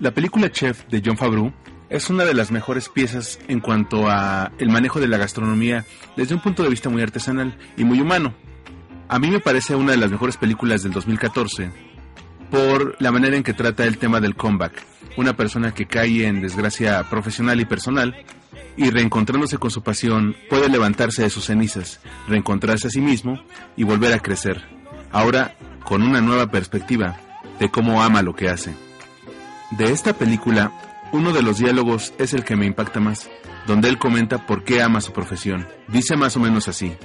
[0.00, 1.52] La película Chef de John Favreau
[1.88, 5.84] es una de las mejores piezas en cuanto a el manejo de la gastronomía
[6.16, 8.32] desde un punto de vista muy artesanal y muy humano.
[9.08, 11.70] A mí me parece una de las mejores películas del 2014
[12.50, 14.82] por la manera en que trata el tema del comeback,
[15.16, 18.14] una persona que cae en desgracia profesional y personal
[18.78, 23.42] y reencontrándose con su pasión puede levantarse de sus cenizas, reencontrarse a sí mismo
[23.76, 24.62] y volver a crecer,
[25.10, 27.16] ahora con una nueva perspectiva
[27.58, 28.74] de cómo ama lo que hace.
[29.72, 30.72] De esta película,
[31.12, 33.28] uno de los diálogos es el que me impacta más,
[33.66, 35.68] donde él comenta por qué ama su profesión.
[35.88, 36.96] Dice más o menos así.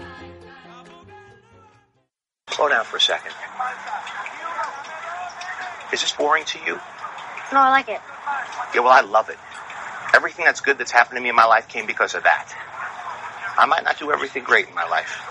[2.50, 3.34] Slow down for a second.
[5.92, 6.76] Is this boring to you?
[7.52, 8.00] No, I like it.
[8.76, 9.38] Yeah, well, I love it.
[10.14, 12.54] Everything that's good that's happened to me in my life came because of that.
[13.58, 15.22] I might not do everything great in my life.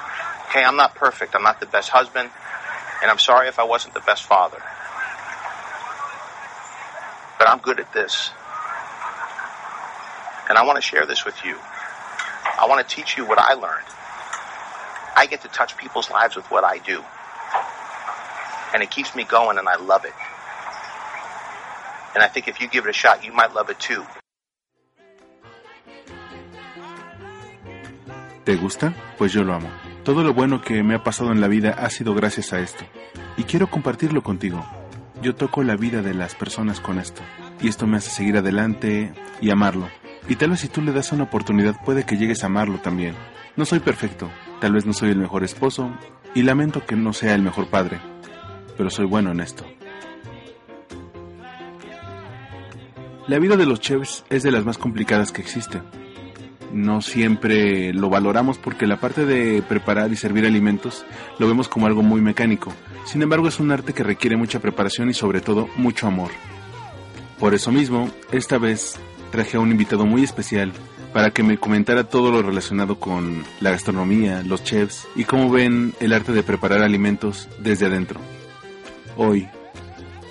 [0.48, 1.34] Okay, I'm not perfect.
[1.34, 2.30] I'm not the best husband.
[3.00, 4.62] And I'm sorry if I wasn't the best father.
[7.38, 8.30] But I'm good at this.
[10.48, 11.56] And I want to share this with you.
[12.60, 13.86] I want to teach you what I learned.
[15.16, 17.02] I get to touch people's lives with what I do.
[18.74, 20.12] And it keeps me going, and I love it.
[22.14, 24.04] And I think if you give it a shot, you might love it too.
[28.44, 28.92] ¿Te gusta?
[29.18, 29.68] Pues yo lo amo.
[30.04, 32.84] Todo lo bueno que me ha pasado en la vida ha sido gracias a esto.
[33.36, 34.64] Y quiero compartirlo contigo.
[35.22, 37.22] Yo toco la vida de las personas con esto.
[37.60, 39.88] Y esto me hace seguir adelante y amarlo.
[40.28, 43.14] Y tal vez si tú le das una oportunidad puede que llegues a amarlo también.
[43.56, 44.28] No soy perfecto,
[44.60, 45.92] tal vez no soy el mejor esposo
[46.34, 48.00] y lamento que no sea el mejor padre,
[48.76, 49.64] pero soy bueno en esto.
[53.28, 55.80] La vida de los chefs es de las más complicadas que existe.
[56.72, 61.04] No siempre lo valoramos porque la parte de preparar y servir alimentos
[61.38, 62.72] lo vemos como algo muy mecánico.
[63.04, 66.30] Sin embargo, es un arte que requiere mucha preparación y sobre todo mucho amor.
[67.38, 68.98] Por eso mismo, esta vez
[69.30, 70.72] traje a un invitado muy especial
[71.12, 75.92] para que me comentara todo lo relacionado con la gastronomía, los chefs y cómo ven
[76.00, 78.18] el arte de preparar alimentos desde adentro.
[79.16, 79.46] Hoy,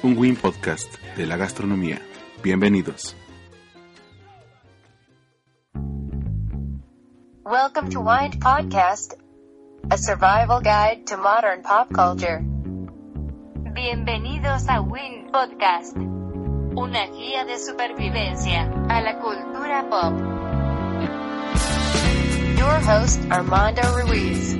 [0.02, 2.02] un Win Podcast de la gastronomía.
[2.42, 3.16] Bienvenidos.
[7.44, 9.16] Welcome to Wind Podcast,
[9.90, 12.40] a survival guide to modern pop culture.
[13.74, 20.14] Bienvenidos a Win Podcast, una guía de supervivencia a la cultura pop.
[22.60, 24.54] Your host, Armando Ruiz.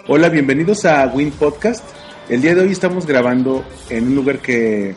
[0.07, 1.85] Hola, bienvenidos a Win Podcast.
[2.29, 4.95] El día de hoy estamos grabando en un lugar que,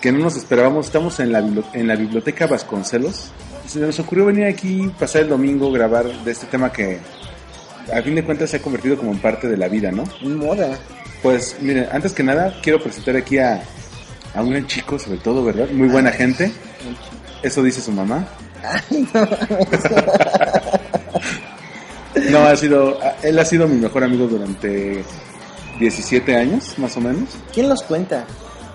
[0.00, 0.86] que no nos esperábamos.
[0.86, 1.38] Estamos en la,
[1.72, 3.32] en la biblioteca Vasconcelos.
[3.66, 6.98] Se nos ocurrió venir aquí, pasar el domingo, grabar de este tema que
[7.92, 10.04] a fin de cuentas se ha convertido como en parte de la vida, ¿no?
[10.22, 10.78] Moda.
[11.22, 13.62] Pues miren, antes que nada quiero presentar aquí a,
[14.34, 15.68] a un gran chico, sobre todo, ¿verdad?
[15.70, 16.52] Muy buena gente.
[17.42, 18.26] Eso dice su mamá.
[19.14, 19.26] No,
[22.38, 25.04] ha sido, él ha sido mi mejor amigo durante
[25.78, 27.28] 17 años, más o menos.
[27.52, 28.24] ¿Quién los cuenta?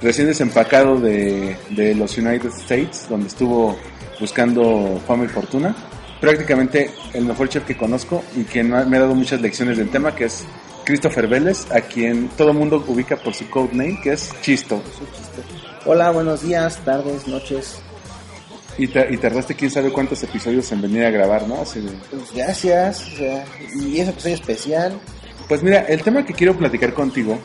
[0.01, 3.77] Recién desempacado de, de los United States, donde estuvo
[4.19, 5.75] buscando fama y fortuna.
[6.19, 9.77] Prácticamente el mejor chef que conozco y quien me ha me ha dado muchas lecciones
[9.77, 10.43] del tema, que es
[10.85, 14.81] Christopher Vélez, a quien todo el mundo ubica por su codename, que es Chisto.
[15.85, 17.81] Hola, buenos días, tardes, noches.
[18.77, 21.61] Y, ta- y tardaste quién sabe cuántos episodios en venir a grabar, ¿no?
[21.61, 23.01] Así de- Pues gracias.
[23.13, 23.45] O sea,
[23.81, 24.99] y eso que soy especial.
[25.47, 27.37] Pues mira, el tema que quiero platicar contigo,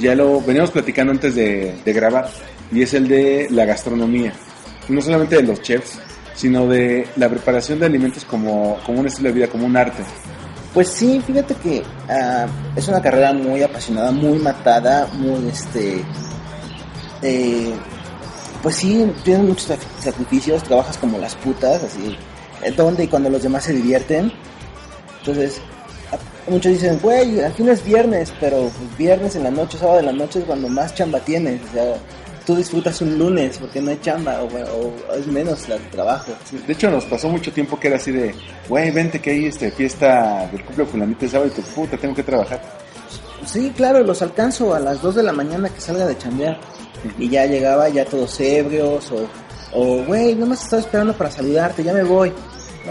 [0.00, 2.28] ya lo veníamos platicando antes de, de grabar,
[2.72, 4.32] y es el de la gastronomía.
[4.88, 5.98] No solamente de los chefs,
[6.34, 10.02] sino de la preparación de alimentos como, como un estilo de vida, como un arte.
[10.74, 16.02] Pues sí, fíjate que ah, es una carrera muy apasionada, muy matada, muy este.
[17.22, 17.72] eh,
[18.64, 22.16] pues sí, tienes muchos sac- sacrificios, trabajas como las putas, así.
[22.76, 24.32] Donde y cuando los demás se divierten.
[25.20, 25.60] Entonces,
[26.48, 30.06] muchos dicen, güey, aquí no es viernes, pero pues, viernes en la noche, sábado en
[30.06, 31.60] la noche es cuando más chamba tienes.
[31.70, 31.94] O sea,
[32.46, 36.32] tú disfrutas un lunes porque no hay chamba o, o es menos el trabajo.
[36.66, 38.34] De hecho, nos pasó mucho tiempo que era así de,
[38.68, 42.14] güey, vente que hay este, fiesta del cumple fulanito el sábado y tu puta, tengo
[42.14, 42.60] que trabajar.
[43.46, 46.58] Sí, claro, los alcanzo a las 2 de la mañana que salga de chambear.
[47.18, 49.26] Y ya llegaba ya todos ebrios o,
[49.72, 52.32] o güey, nomás estaba esperando para saludarte, ya me voy.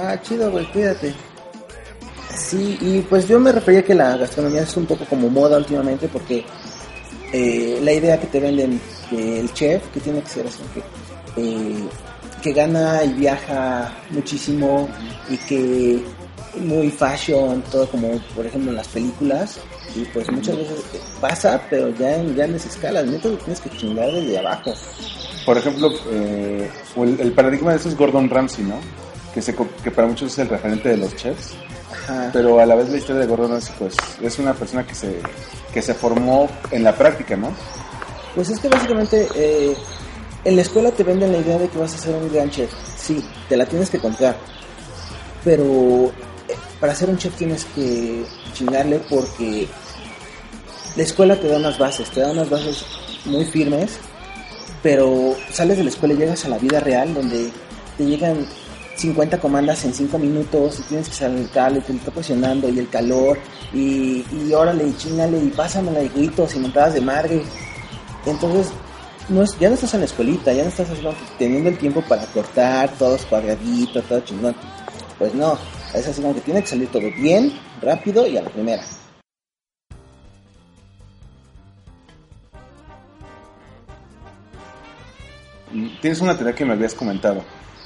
[0.01, 1.13] Ah, chido, güey, cuídate.
[2.35, 6.07] Sí, y pues yo me refería que la gastronomía es un poco como moda últimamente
[6.07, 6.43] porque
[7.31, 8.79] eh, la idea que te venden
[9.11, 11.83] del chef, que tiene que ser así, que, eh,
[12.41, 14.89] que gana y viaja muchísimo
[15.29, 16.03] y que
[16.59, 19.59] muy fashion, todo como por ejemplo en las películas,
[19.95, 20.83] y pues muchas veces
[21.21, 24.73] pasa, pero ya en grandes escalas, neta lo tienes que chingar desde abajo.
[25.45, 28.79] Por ejemplo, eh, el, el paradigma de eso es Gordon Ramsay, ¿no?
[29.33, 31.53] Que, se, que para muchos es el referente de los chefs,
[31.91, 32.29] Ajá.
[32.31, 35.19] pero a la vez la historia de Gordon Ramsay pues es una persona que se,
[35.73, 37.51] que se formó en la práctica, ¿no?
[38.35, 39.75] Pues es que básicamente eh,
[40.43, 42.71] en la escuela te venden la idea de que vas a ser un gran chef.
[42.97, 44.35] Sí, te la tienes que comprar.
[45.43, 45.63] Pero
[46.47, 48.23] eh, para ser un chef tienes que
[48.53, 49.67] chingarle porque
[50.95, 52.85] la escuela te da unas bases, te da unas bases
[53.25, 53.97] muy firmes,
[54.81, 57.49] pero sales de la escuela y llegas a la vida real donde
[57.97, 58.45] te llegan
[58.95, 63.39] 50 comandas en 5 minutos y tienes que cable, te está presionando y el calor
[63.73, 67.41] y, y órale y chingale y pásamela y gritos y montadas de madre.
[68.25, 68.71] Entonces,
[69.29, 70.89] no es, ya no estás en la escuelita, ya no estás
[71.39, 74.55] teniendo el tiempo para cortar todo cuadradito, todo chingón.
[75.17, 75.57] Pues no,
[75.93, 78.83] es así como que tiene que salir todo bien, rápido y a la primera.
[86.01, 87.43] Tienes una teoría que me habías comentado,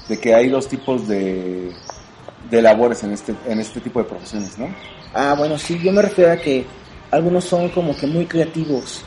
[0.08, 1.72] de que hay dos tipos de,
[2.50, 4.68] de labores en este, en este tipo de profesiones, ¿no?
[5.14, 6.64] Ah, bueno, sí, yo me refiero a que
[7.10, 9.02] algunos son como que muy creativos,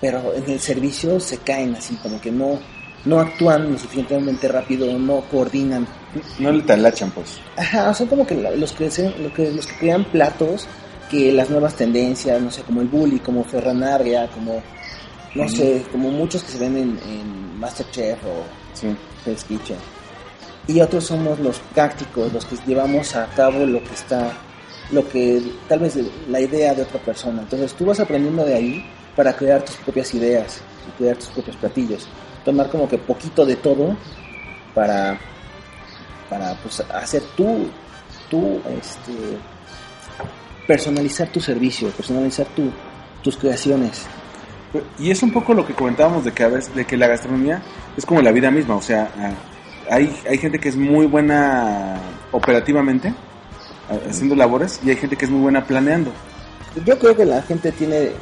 [0.00, 2.58] pero en el servicio se caen así, como que no,
[3.04, 5.86] no actúan lo suficientemente rápido, no coordinan.
[6.38, 7.38] No le talachan, pues.
[7.56, 10.66] Ajá, son como que los que, se- lo que los que crean platos
[11.10, 14.62] que las nuevas tendencias, no sé, como el bully, como Ferranarria, como
[15.34, 18.96] no sé, como muchos que se ven en, en Masterchef o Sí.
[19.24, 19.76] Hell's Kitchen.
[20.66, 24.32] Y otros somos los prácticos, los que llevamos a cabo lo que está,
[24.90, 25.98] lo que tal vez
[26.28, 27.42] la idea de otra persona.
[27.42, 31.56] Entonces tú vas aprendiendo de ahí para crear tus propias ideas y crear tus propios
[31.56, 32.08] platillos.
[32.44, 33.96] Tomar como que poquito de todo
[34.74, 35.18] para,
[36.30, 37.68] para pues, hacer tú,
[38.30, 39.12] tú, este,
[40.66, 42.70] personalizar tu servicio, personalizar tu,
[43.22, 44.06] tus creaciones.
[44.98, 47.62] Y es un poco lo que comentábamos de que a veces, de que la gastronomía
[47.96, 49.32] es como la vida misma, o sea, ah,
[49.90, 51.96] hay, hay gente que es muy buena
[52.30, 53.12] operativamente,
[53.90, 56.10] ah, haciendo labores, y hay gente que es muy buena planeando.
[56.86, 58.12] Yo creo que la gente tiene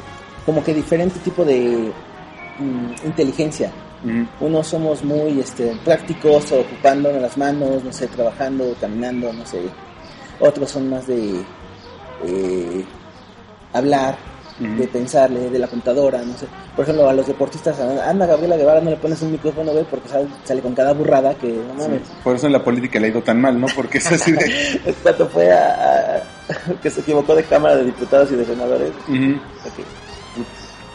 [0.44, 1.92] como que diferente tipo de
[2.58, 3.70] mm, inteligencia.
[4.40, 9.60] Unos somos muy este, prácticos, ocupándonos las manos, no sé, trabajando, caminando, no sé.
[10.40, 11.34] Otros son más de
[12.24, 12.84] eh,
[13.74, 14.16] hablar,
[14.60, 16.46] De pensarle, de la computadora, no sé.
[16.76, 19.84] Por ejemplo, a los deportistas, a Ana Gabriela Guevara no le pones un micrófono, güey,
[19.84, 22.02] porque sale, sale con cada burrada que, no mames.
[22.22, 23.66] Por eso en la política le ha ido tan mal, ¿no?
[23.74, 24.94] Porque es así de...
[25.02, 26.22] Cuando fue a, a-
[26.82, 28.90] que se equivocó de Cámara de Diputados y de Senadores.
[28.90, 29.84] Ok.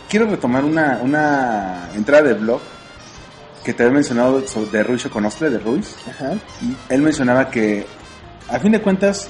[0.10, 2.62] Quiero retomar una, una entrada de blog
[3.64, 5.96] que te había mencionado sobre, de Ruiz Conostre, de Ruiz.
[6.08, 6.34] Ajá.
[6.62, 7.86] Y él mencionaba que,
[8.48, 9.28] a fin de cuentas,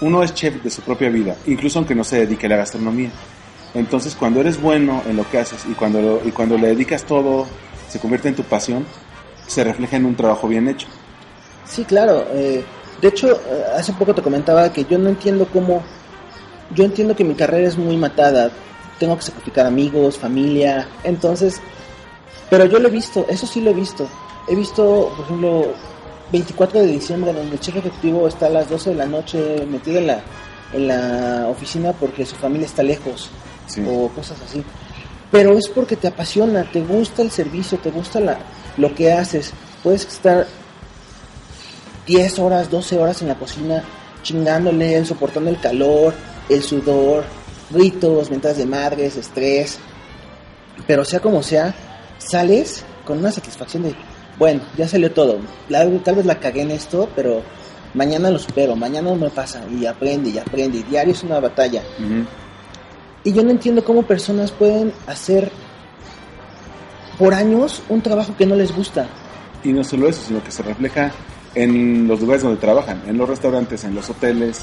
[0.00, 3.10] uno es chef de su propia vida, incluso aunque no se dedique a la gastronomía.
[3.74, 7.04] Entonces, cuando eres bueno en lo que haces y cuando, lo- y cuando le dedicas
[7.04, 7.46] todo,
[7.88, 8.84] se convierte en tu pasión,
[9.46, 10.88] se refleja en un trabajo bien hecho.
[11.66, 12.26] Sí, claro.
[12.32, 12.64] eh,
[13.00, 15.82] de hecho, eh, hace poco te comentaba que yo no entiendo cómo...
[16.74, 18.50] Yo entiendo que mi carrera es muy matada.
[18.98, 20.88] Tengo que sacrificar amigos, familia.
[21.04, 21.60] Entonces...
[22.50, 24.08] Pero yo lo he visto, eso sí lo he visto.
[24.48, 25.66] He visto, por ejemplo,
[26.32, 29.98] 24 de diciembre, donde el chef ejecutivo está a las 12 de la noche metido
[29.98, 30.20] en la,
[30.72, 33.28] en la oficina porque su familia está lejos
[33.68, 33.82] Sí.
[33.88, 34.64] o cosas así.
[35.30, 38.38] Pero es porque te apasiona, te gusta el servicio, te gusta la,
[38.78, 39.52] lo que haces.
[39.82, 40.46] Puedes estar
[42.06, 43.84] 10 horas, 12 horas en la cocina
[44.22, 46.14] chingándole, soportando el calor,
[46.48, 47.24] el sudor,
[47.70, 49.78] gritos, mentas de madres, estrés.
[50.86, 51.74] Pero sea como sea,
[52.18, 53.94] sales con una satisfacción de,
[54.38, 55.38] bueno, ya salió todo.
[55.68, 57.42] La- tal vez la cagué en esto, pero
[57.94, 59.62] mañana lo supero, mañana no me pasa.
[59.70, 60.78] Y aprende, y aprende.
[60.78, 61.82] Y diario es una batalla.
[63.28, 65.52] Y yo no entiendo cómo personas pueden hacer
[67.18, 69.06] por años un trabajo que no les gusta.
[69.62, 71.12] Y no solo eso, sino que se refleja
[71.54, 74.62] en los lugares donde trabajan, en los restaurantes, en los hoteles.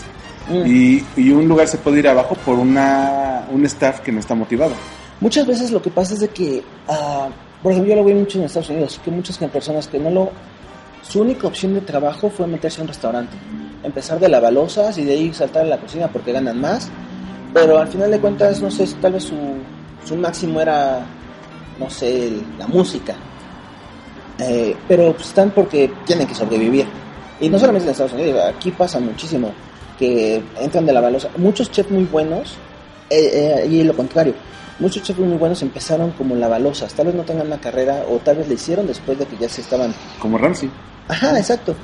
[0.50, 0.66] Mm.
[0.66, 4.34] Y, y un lugar se puede ir abajo por una, un staff que no está
[4.34, 4.74] motivado.
[5.22, 7.30] Muchas veces lo que pasa es de que, ah,
[7.62, 10.32] por ejemplo, yo lo veo mucho en Estados Unidos, que muchas personas que no lo...
[11.04, 13.38] Su única opción de trabajo fue meterse a un restaurante.
[13.84, 16.90] Empezar de lavalosas y de ahí saltar a la cocina porque ganan más.
[17.56, 19.36] Pero al final de cuentas, no sé, tal vez su,
[20.06, 21.06] su máximo era,
[21.80, 23.16] no sé, la música.
[24.38, 26.86] Eh, pero pues, están porque tienen que sobrevivir.
[27.40, 29.54] Y no solamente en Estados Unidos, aquí pasa muchísimo.
[29.98, 31.30] que entran de la balosa.
[31.38, 32.56] Muchos chefs muy buenos,
[33.10, 34.34] eh, eh, y lo contrario,
[34.80, 38.38] muchos chefs muy buenos empezaron como lavalosas, tal vez no tengan una carrera o tal
[38.38, 39.94] vez le hicieron después de que ya se estaban...
[40.20, 40.70] Como Ramsey.
[41.08, 41.76] Ajá, exacto.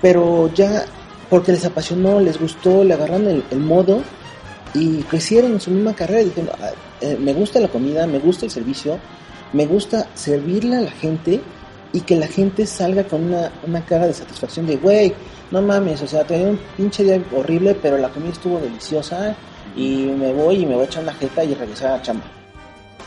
[0.00, 0.84] Pero ya
[1.28, 4.02] porque les apasionó, les gustó, le agarraron el, el modo
[4.74, 8.44] y crecieron en su misma carrera diciendo, "Ah, eh, me gusta la comida, me gusta
[8.44, 8.98] el servicio,
[9.52, 11.40] me gusta servirle a la gente
[11.92, 15.12] y que la gente salga con una, una cara de satisfacción de, güey,
[15.50, 19.34] no mames, o sea, tenía un pinche día horrible, pero la comida estuvo deliciosa
[19.76, 22.24] y me voy y me voy a echar una jeta y regresar a la chamba.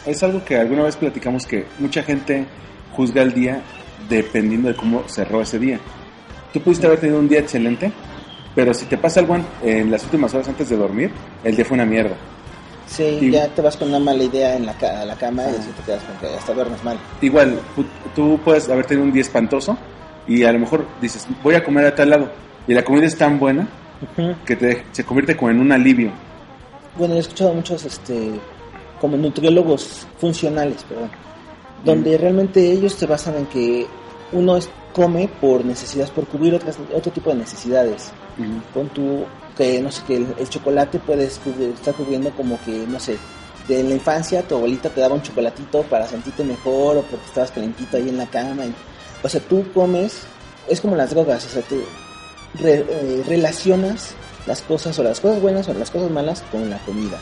[0.05, 2.45] Es algo que alguna vez platicamos que mucha gente
[2.93, 3.61] juzga el día
[4.09, 5.79] dependiendo de cómo cerró ese día.
[6.51, 7.91] Tú pudiste haber tenido un día excelente,
[8.53, 11.09] pero si te pasa algo en, en las últimas horas antes de dormir,
[11.43, 12.15] el día fue una mierda.
[12.87, 15.43] Sí, Y- ya te vas con una mala idea en la, ca- a la cama
[15.43, 16.97] y así te quedas con que hasta duermes mal.
[17.21, 17.59] Igual,
[18.15, 19.77] tú puedes haber tenido un día espantoso
[20.27, 22.29] y a lo mejor dices, voy a comer a tal lado.
[22.67, 23.67] Y la comida es tan buena
[24.45, 26.11] que te, se convierte como en un alivio.
[26.97, 28.31] Bueno, he escuchado muchos, este,
[29.01, 31.09] como nutriólogos funcionales, perdón,
[31.83, 33.87] donde realmente ellos se basan en que
[34.33, 38.11] uno es- come por necesidades, por cubrir otras, otro tipo de necesidades.
[38.73, 39.25] Con tu,
[39.57, 43.17] que no sé, que el, el chocolate puedes cubrir, estar cubriendo como que, no sé,
[43.67, 47.51] de la infancia tu abuelita te daba un chocolatito para sentirte mejor o porque estabas
[47.51, 48.65] calentito ahí en la cama.
[48.65, 48.73] y-
[49.23, 50.23] o sea, tú comes,
[50.67, 51.81] es como las drogas, o sea, tú
[52.59, 56.77] re- eh, relacionas las cosas o las cosas buenas o las cosas malas con la
[56.79, 57.17] comida.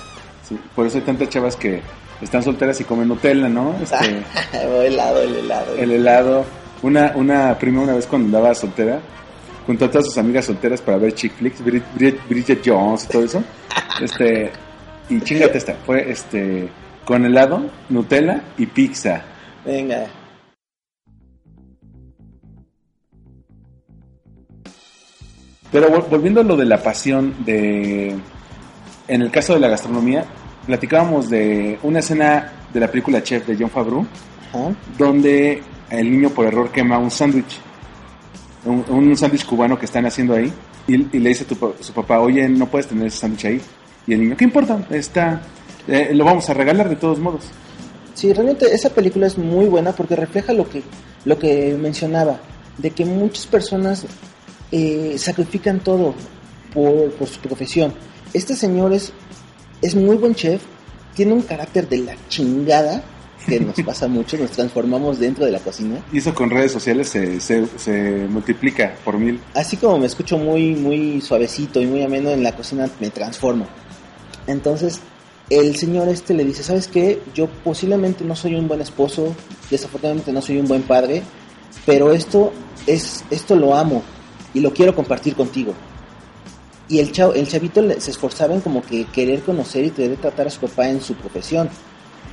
[0.48, 1.82] Sí, por eso hay tantas chavas que
[2.22, 3.76] están solteras y comen Nutella, ¿no?
[3.82, 4.24] Este,
[4.68, 5.76] o helado, el helado.
[5.76, 6.46] el helado.
[6.82, 9.00] Una, una prima una vez cuando andaba soltera,
[9.66, 13.08] junto a todas sus amigas solteras para ver chick flicks, Brid- Brid- Bridget Jones y
[13.08, 13.44] todo eso.
[14.02, 14.52] Este,
[15.10, 16.68] y chingate esta, fue este,
[17.06, 19.22] con helado, Nutella y pizza.
[19.64, 20.08] Venga.
[25.72, 28.16] Pero vol- volviendo a lo de la pasión de...
[29.08, 30.26] En el caso de la gastronomía,
[30.66, 34.06] platicábamos de una escena de la película Chef de John Favreau,
[34.54, 34.74] Ajá.
[34.98, 37.60] donde el niño por error quema un sándwich,
[38.66, 40.52] un, sándwich cubano que están haciendo ahí,
[40.88, 43.62] y, le dice a tu su papá, oye, no puedes tener ese sándwich ahí.
[44.08, 44.86] Y el niño, ¿qué importa?
[44.90, 45.42] Está,
[45.88, 47.46] eh, lo vamos a regalar de todos modos.
[48.14, 50.84] Sí, realmente esa película es muy buena porque refleja lo que,
[51.26, 52.40] lo que mencionaba,
[52.78, 54.06] de que muchas personas
[54.72, 56.14] eh, sacrifican todo
[56.74, 57.94] por, por su profesión.
[58.34, 59.14] Este señor es,
[59.82, 60.62] es muy buen chef,
[61.16, 63.04] tiene un carácter de la chingada,
[63.46, 66.04] que nos pasa mucho, nos transformamos dentro de la cocina.
[66.12, 69.40] Y eso con redes sociales se, se, se multiplica por mil.
[69.54, 73.68] Así como me escucho muy, muy suavecito y muy ameno en la cocina, me transformo.
[74.48, 75.00] Entonces,
[75.50, 77.22] el señor este le dice, ¿sabes qué?
[77.34, 79.36] Yo posiblemente no soy un buen esposo,
[79.70, 81.24] desafortunadamente no soy un buen padre,
[81.86, 82.54] pero esto
[82.88, 84.02] es, esto lo amo
[84.54, 85.74] y lo quiero compartir contigo.
[86.88, 90.48] Y el, chavo, el chavito se esforzaba en como que querer conocer y querer tratar
[90.48, 91.70] a su papá en su profesión.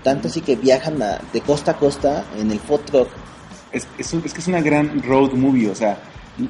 [0.02, 3.08] Tanto así que viajan a- de costa a costa en el food truck.
[3.72, 5.98] Es, es, un- es que es una gran road movie, o sea,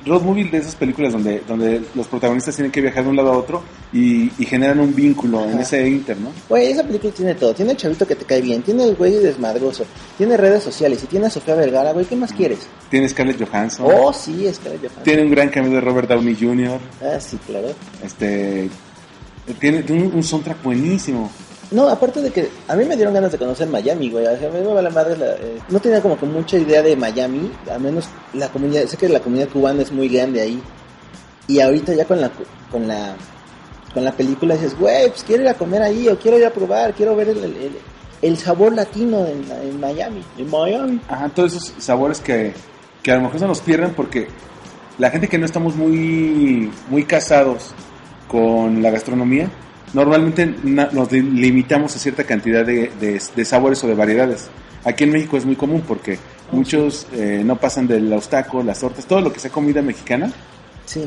[0.05, 3.33] road movie de esas películas donde, donde los protagonistas tienen que viajar de un lado
[3.33, 3.63] a otro
[3.93, 6.31] y, y generan un vínculo en ese inter, ¿no?
[6.49, 7.55] Güey, esa película tiene todo.
[7.55, 9.85] Tiene el chavito que te cae bien, tiene el güey desmadroso,
[10.19, 12.59] tiene redes sociales y tiene a Sofía Vergara, güey, ¿qué más quieres?
[12.91, 16.79] Tiene Scarlett Johansson, Oh, sí, es que tiene un gran cambio de Robert Downey Jr.,
[17.03, 17.69] Ah, sí, claro.
[18.05, 18.69] este,
[19.59, 21.31] tiene, tiene un, un soundtrack buenísimo.
[21.71, 24.27] No, aparte de que a mí me dieron ganas de conocer Miami, güey.
[24.27, 26.83] O sea, a mí me vale madre la- eh, no tenía como que mucha idea
[26.83, 30.63] de Miami, al menos la comunidad, sé que la comunidad cubana es muy grande ahí.
[31.47, 32.31] Y ahorita ya con la
[32.71, 33.15] con la
[33.93, 36.51] con la película dices, güey, pues quiero ir a comer ahí o quiero ir a
[36.51, 37.73] probar, quiero ver el, el,
[38.23, 41.01] el sabor latino en, en Miami, en Miami.
[41.09, 42.53] Ajá, todos esos sabores que,
[43.03, 44.29] que a lo mejor se nos pierden porque
[44.99, 47.75] la gente que no estamos muy, muy casados
[48.29, 49.51] con la gastronomía,
[49.95, 54.49] normalmente nos li- limitamos a cierta cantidad de, de- de sabores o de variedades.
[54.85, 56.19] Aquí en México es muy común porque
[56.53, 60.33] muchos eh, no pasan de los tacos, las tortas, todo lo que sea comida mexicana
[60.87, 61.05] Sí.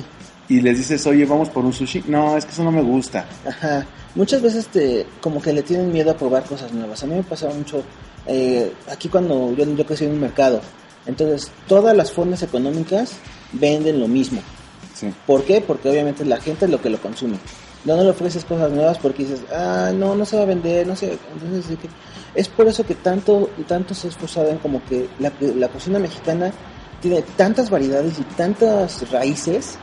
[0.50, 2.03] y les dices, oye, vamos por un sushi.
[2.07, 3.25] No, es que eso no me gusta.
[3.47, 3.85] Ajá.
[4.13, 7.01] Muchas veces te, como que le tienen miedo a probar cosas nuevas.
[7.01, 7.83] A mí me pasaba mucho
[8.27, 10.61] eh, aquí cuando yo, yo crecí en un mercado.
[11.07, 13.13] Entonces, todas las formas económicas
[13.53, 14.41] venden lo mismo.
[14.93, 15.07] Sí.
[15.25, 15.61] ¿Por qué?
[15.61, 17.38] Porque obviamente la gente es lo que lo consume.
[17.83, 20.85] No, no le ofreces cosas nuevas porque dices, ah, no, no se va a vender,
[20.85, 21.17] no sé.
[21.33, 21.77] Entonces,
[22.35, 25.97] es por eso que tanto, tanto se ha esforzado en como que la, la cocina
[26.00, 26.51] mexicana
[27.01, 29.77] tiene tantas variedades y tantas raíces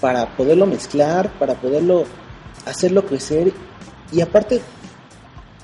[0.00, 2.04] para poderlo mezclar, para poderlo
[2.64, 3.52] hacerlo crecer.
[4.12, 4.60] Y aparte,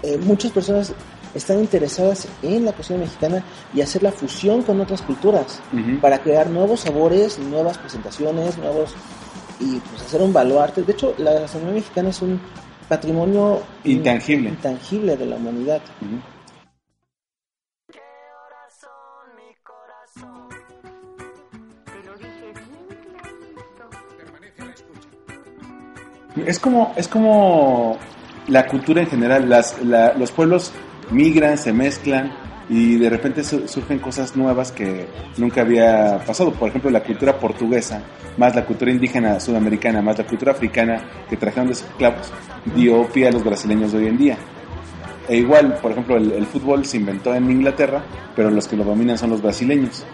[0.03, 0.93] eh, muchas personas
[1.35, 5.61] están interesadas en la cocina mexicana y hacer la fusión con otras culturas
[6.01, 8.95] para crear nuevos sabores, nuevas presentaciones, nuevos
[9.61, 10.83] y pues hacer un baluarte.
[10.83, 12.41] De hecho, la gastronomía mexicana es un
[12.89, 14.49] patrimonio in- Intangible.
[14.51, 15.81] intangible de la humanidad.
[26.47, 27.97] Es como, es como
[28.49, 30.73] la cultura en general, las, la- los pueblos
[31.11, 32.33] migran, se mezclan
[32.69, 35.07] y de repente su- surgen cosas nuevas que
[35.37, 36.53] nunca había pasado.
[36.53, 38.03] Por ejemplo, la cultura portuguesa,
[38.37, 42.33] más la cultura indígena sudamericana, más la cultura africana que trajeron de esclavos,
[42.75, 44.39] dio pie a los brasileños de hoy en día.
[45.29, 48.03] E igual, por ejemplo, el, el fútbol se inventó en Inglaterra,
[48.37, 50.05] pero los que lo dominan son los brasileños.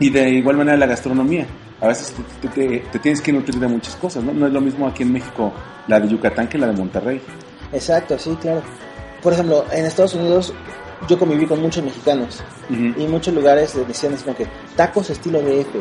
[0.00, 1.46] Y de igual manera la gastronomía.
[1.80, 4.32] A veces te, te- te- te tienes que nutrir de muchas cosas, ¿no?
[4.32, 5.52] No es lo mismo aquí en México
[5.88, 7.20] la de Yucatán que la de Monterrey.
[7.72, 8.62] Exacto, sí, claro.
[9.22, 10.52] Por ejemplo, en Estados Unidos
[11.08, 15.76] yo conviví con muchos mexicanos y muchos lugares decían así como que tacos estilo DF.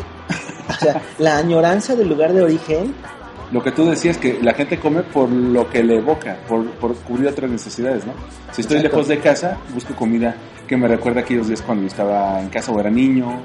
[0.69, 2.93] O sea, la añoranza del lugar de origen,
[3.51, 6.95] Lo que tú decías que la gente come por lo que le evoca, por, por
[6.97, 8.13] cubrir otras necesidades, ¿no?
[8.51, 8.97] Si estoy Exacto.
[8.97, 10.35] lejos de casa, busco comida
[10.67, 13.41] que me recuerda aquellos días cuando yo estaba en casa o era niño.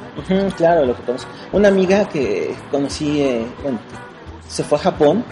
[0.58, 1.30] Claro, lo que conozco.
[1.52, 3.78] Una amiga que conocí, eh, bueno,
[4.46, 5.24] se fue a Japón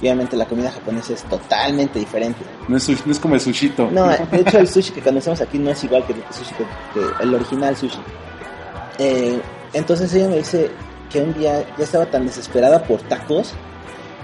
[0.00, 2.40] y obviamente la comida japonesa es totalmente diferente.
[2.68, 3.90] No es, sushi- no es como el sushito.
[3.90, 6.64] No, de hecho el sushi que conocemos aquí no es igual que el sushi que,
[6.94, 7.98] que el original sushi.
[8.98, 9.40] Eh,
[9.72, 10.70] entonces ella me dice
[11.10, 13.52] que un día ya estaba tan desesperada por tacos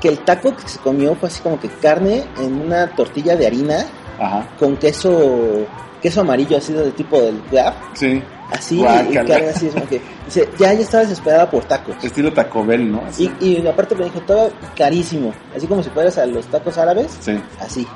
[0.01, 3.47] que el taco que se comió fue así como que carne en una tortilla de
[3.47, 3.87] harina
[4.19, 5.67] Ajá, con queso
[6.03, 8.23] queso amarillo así de tipo del Gap, sí.
[8.53, 9.25] Así y Guácala.
[9.25, 11.97] carne así es como que dice, ya ya estaba desesperada por tacos.
[12.03, 13.03] Estilo Taco Bell, ¿no?
[13.07, 13.31] Así.
[13.41, 17.17] Y, y aparte me dijo, todo carísimo, así como si fueras a los tacos árabes,
[17.21, 17.39] Sí.
[17.61, 17.87] así.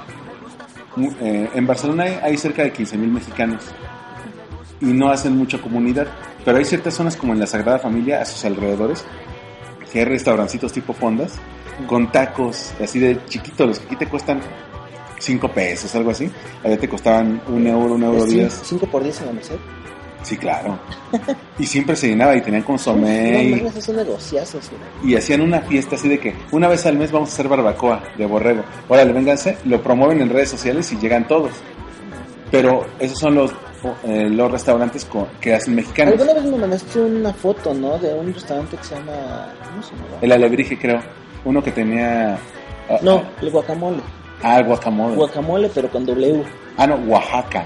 [1.20, 3.62] Eh, en Barcelona hay, hay cerca de 15.000 mexicanos
[4.80, 6.08] y no hacen mucha comunidad,
[6.44, 9.04] pero hay ciertas zonas como en la Sagrada Familia, a sus alrededores,
[9.92, 11.34] que hay restaurancitos tipo fondas,
[11.86, 14.40] con tacos así de chiquitos, los que aquí te cuestan
[15.18, 16.30] 5 pesos, algo así,
[16.64, 18.60] allá te costaban un euro, un euro 10.
[18.64, 19.56] 5 por 10 en la Merced.
[20.22, 20.78] Sí, claro.
[21.58, 25.12] Y siempre se llenaba y tenían No, consomé negociazos, güey.
[25.12, 28.02] y hacían una fiesta así de que una vez al mes vamos a hacer barbacoa
[28.18, 28.62] de borrego.
[28.88, 31.52] Órale, vénganse, lo promueven en redes sociales y llegan todos.
[32.50, 33.52] Pero esos son los,
[34.04, 36.14] eh, los restaurantes co- que hacen mexicanos.
[36.14, 37.96] Alguna vez me mandaste una foto, ¿no?
[37.98, 39.52] De un restaurante que se llama...
[39.70, 40.04] ¿Cómo se llama?
[40.20, 41.00] El alebrije, creo.
[41.44, 42.34] Uno que tenía.
[42.90, 44.00] ah, No, el guacamole.
[44.42, 45.14] Ah, guacamole.
[45.16, 46.42] Guacamole, pero con W.
[46.76, 47.64] Ah, no, Oaxaca.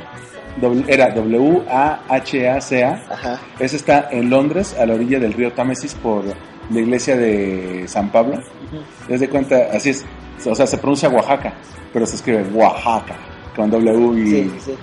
[0.87, 2.90] Era W-A-H-A-C-A.
[3.11, 3.40] Ajá.
[3.59, 8.11] Ese está en Londres, a la orilla del río Támesis, por la iglesia de San
[8.11, 8.35] Pablo.
[8.35, 8.83] Ujú.
[9.07, 9.69] ¿Te das de cuenta?
[9.73, 10.05] Así es.
[10.47, 11.55] O sea, se pronuncia Oaxaca,
[11.93, 13.17] pero se escribe Oaxaca,
[13.57, 14.27] con W y...
[14.27, 14.75] Sí, sí.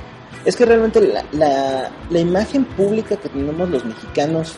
[0.43, 4.57] Es que realmente la, la, la imagen pública que tenemos los mexicanos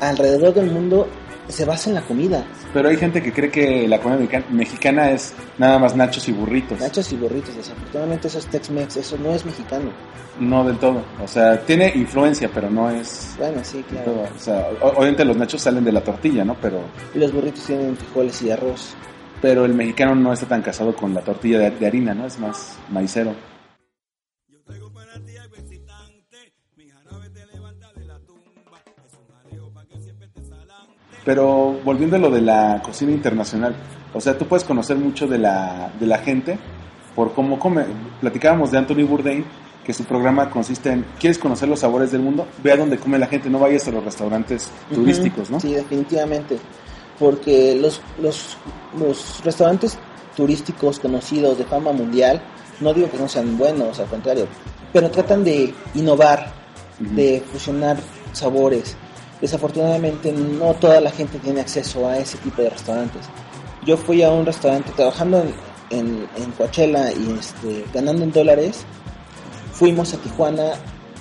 [0.00, 1.08] alrededor del mundo
[1.48, 2.44] se basa en la comida.
[2.72, 6.32] Pero hay gente que cree que la comida mexica- mexicana es nada más nachos y
[6.32, 6.80] burritos.
[6.80, 9.90] Nachos y burritos, desafortunadamente eso es Tex-Mex, eso no es mexicano.
[10.40, 11.02] No del todo.
[11.22, 13.34] O sea, tiene influencia, pero no es...
[13.38, 14.24] Bueno, sí, claro.
[14.34, 16.56] O sea, obviamente los nachos salen de la tortilla, ¿no?
[16.60, 16.80] Pero,
[17.14, 18.94] Y los burritos tienen frijoles y arroz.
[19.40, 22.26] pero el mexicano no está tan casado con la tortilla de harina, ¿no?
[22.26, 23.34] Es más maicero.
[31.24, 33.74] Pero volviendo a lo de la cocina internacional,
[34.12, 36.58] o sea, tú puedes conocer mucho de la, de la gente
[37.14, 37.84] por cómo come.
[38.20, 39.44] Platicábamos de Anthony Bourdain,
[39.84, 42.46] que su programa consiste en, ¿quieres conocer los sabores del mundo?
[42.62, 45.60] Ve a donde come la gente, no vayas a los restaurantes turísticos, ¿no?
[45.60, 46.58] Sí, definitivamente.
[47.18, 48.56] Porque los, los,
[48.98, 49.98] los restaurantes
[50.36, 52.42] turísticos conocidos de fama mundial,
[52.80, 54.48] no digo que no sean buenos, al contrario,
[54.92, 56.52] pero tratan de innovar,
[56.98, 57.96] de fusionar
[58.32, 58.96] sabores.
[59.44, 63.26] Desafortunadamente no toda la gente tiene acceso a ese tipo de restaurantes.
[63.84, 68.86] Yo fui a un restaurante trabajando en, en, en Coachella y este, ganando en dólares.
[69.74, 70.70] Fuimos a Tijuana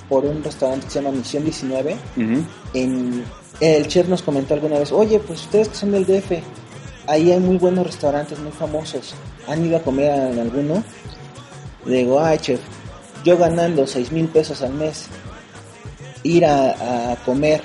[0.08, 2.46] por un restaurante que se llama Misión 19 Ujú.
[2.74, 3.26] en,
[3.60, 6.32] el chef nos comentó alguna vez, oye, pues ustedes que son del DF,
[7.08, 9.16] ahí hay muy buenos restaurantes muy famosos,
[9.50, 10.82] ¿han ido a comer en alguno?
[11.86, 12.62] Le digo, ay chef,
[13.26, 15.08] yo ganando seis mil pesos al mes,
[16.24, 17.62] ir a, a comer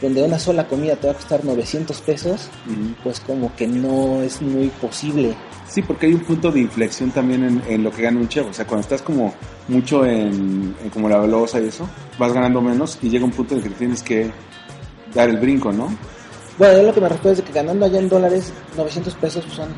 [0.00, 2.94] donde una sola comida te va a costar 900 pesos, Ujú.
[3.04, 5.34] pues como que no es muy posible.
[5.68, 8.48] Sí, porque hay un punto de inflexión también en, en lo que gana un chef.
[8.48, 9.32] O sea, cuando estás como
[9.68, 13.54] mucho en, en como la velosa y eso, vas ganando menos y llega un punto
[13.54, 14.30] en el que tienes que
[15.14, 15.88] dar el brinco, ¿no?
[16.58, 19.44] Bueno, yo lo que me refiero es de que ganando allá en dólares, 900 pesos
[19.44, 19.68] pues, son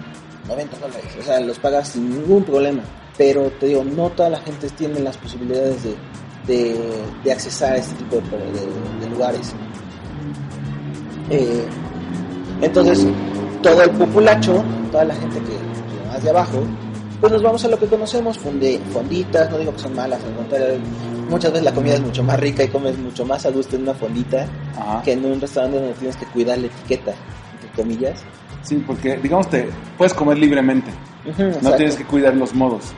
[0.48, 1.04] 90 dólares.
[1.20, 2.82] O sea, los pagas sin ningún problema.
[3.18, 5.94] Pero te digo, no toda la gente tiene las posibilidades de,
[6.46, 6.76] de,
[7.22, 9.52] de accesar a este tipo de lugares.
[11.30, 11.64] Eh,
[12.61, 13.06] entonces,
[13.62, 16.62] todo el populacho, toda la gente que, que más de abajo,
[17.20, 20.35] pues nos vamos a lo que conocemos, fonde, fonditas, no digo que son malas, al
[20.35, 20.74] contrario,
[21.30, 23.82] muchas veces la comida es mucho más rica y comes mucho más a gusto en
[23.82, 25.02] una fondita Ajá.
[25.02, 27.14] que en un restaurante donde tienes que cuidar la etiqueta,
[27.54, 28.20] entre comillas.
[28.62, 30.90] Sí, porque digamos te puedes comer libremente.
[31.62, 32.92] No tienes que cuidar los modos.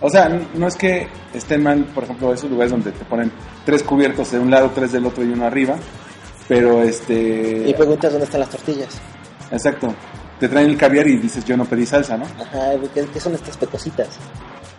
[0.00, 3.30] O sea, no es que estén mal, por ejemplo, esos lugares donde te ponen
[3.64, 5.76] tres cubiertos de un lado, tres del otro y uno arriba.
[6.48, 7.64] Pero este.
[7.68, 8.88] Y preguntas dónde están las tortillas.
[9.50, 9.94] Exacto.
[10.40, 12.24] Te traen el caviar y dices, yo no pedí salsa, ¿no?
[12.24, 14.08] Ajá, ¿qué, qué son estas pecositas?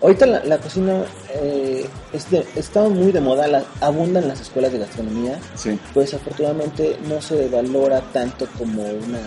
[0.01, 4.73] Ahorita la, la cocina eh, es de- está muy de moda, la, abundan las escuelas
[4.73, 5.79] de gastronomía, Sí.
[5.93, 9.19] pues afortunadamente no se valora tanto como una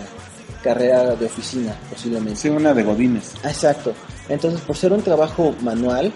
[0.61, 2.35] carrera de oficina, posiblemente.
[2.39, 3.33] Sí, una de Godines.
[3.43, 3.93] Ah, Exacto.
[4.29, 6.11] Entonces, por ser un trabajo manual,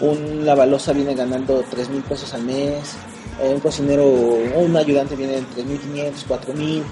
[0.00, 2.94] un lavalosa viene ganando 3 mil pesos al mes,
[3.42, 6.82] un cocinero o un ayudante viene en 3.500, 4.000,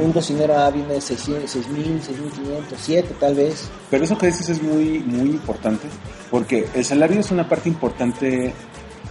[0.00, 3.70] un cocinero A viene 600, 6.000, 6.500, 7 tal vez.
[3.90, 5.88] Pero eso que dices es muy, muy importante,
[6.30, 8.54] porque el salario es una parte importante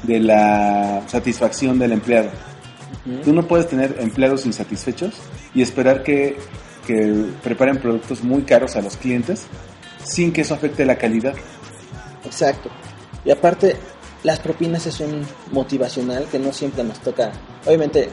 [0.04, 2.30] de la satisfacción del empleado.
[3.24, 5.16] Tú no puedes tener empleados insatisfechos
[5.56, 6.38] y esperar que,
[6.86, 9.46] que preparen productos muy caros a los clientes
[10.04, 11.34] sin que eso afecte la calidad.
[12.26, 12.70] Exacto.
[13.26, 13.76] Y aparte,
[14.24, 17.32] las propinas es un motivacional que no siempre nos toca.
[17.66, 18.10] Obviamente,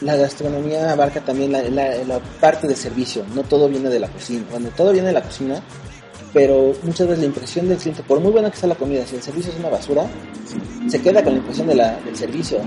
[0.00, 4.44] la gastronomía abarca también la, la- parte de servicio, no todo viene de la cocina.
[4.50, 5.60] Bueno, todo viene de la cocina,
[6.32, 9.16] pero muchas veces la impresión del cliente, por muy buena que sea la comida, si
[9.16, 10.04] el servicio es una basura,
[10.88, 12.58] se queda con la impresión de la, del servicio.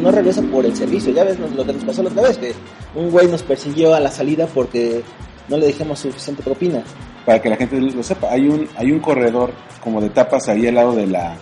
[0.00, 1.12] No regresa por el servicio.
[1.12, 2.52] Ya ves lo que nos pasó la otra vez, que
[2.94, 5.02] un güey nos persiguió a la salida porque
[5.48, 6.82] no le dejamos suficiente propina.
[7.26, 10.66] Para que la gente lo sepa, hay un, hay un corredor como de tapas ahí
[10.66, 11.36] al lado de la,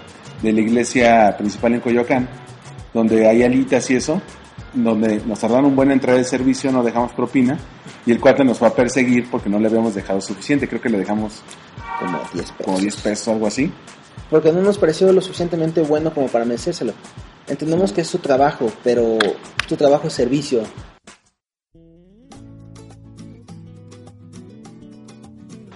[0.46, 2.28] de la iglesia principal en Coyoacán,
[2.94, 4.22] donde hay alitas y eso,
[4.72, 7.58] donde nos tardaron un buen en traer el servicio, no dejamos propina,
[8.06, 10.88] y el cuate nos fue a perseguir porque no le habíamos dejado suficiente, creo que
[10.88, 11.42] le dejamos
[11.98, 12.64] Como 10 pesos.
[12.64, 13.72] como 10 pesos algo así.
[14.30, 16.92] porque no nos pareció lo suficientemente bueno como para merecérselo.
[17.48, 19.18] Entendemos que es su trabajo, pero
[19.68, 20.62] su trabajo es servicio.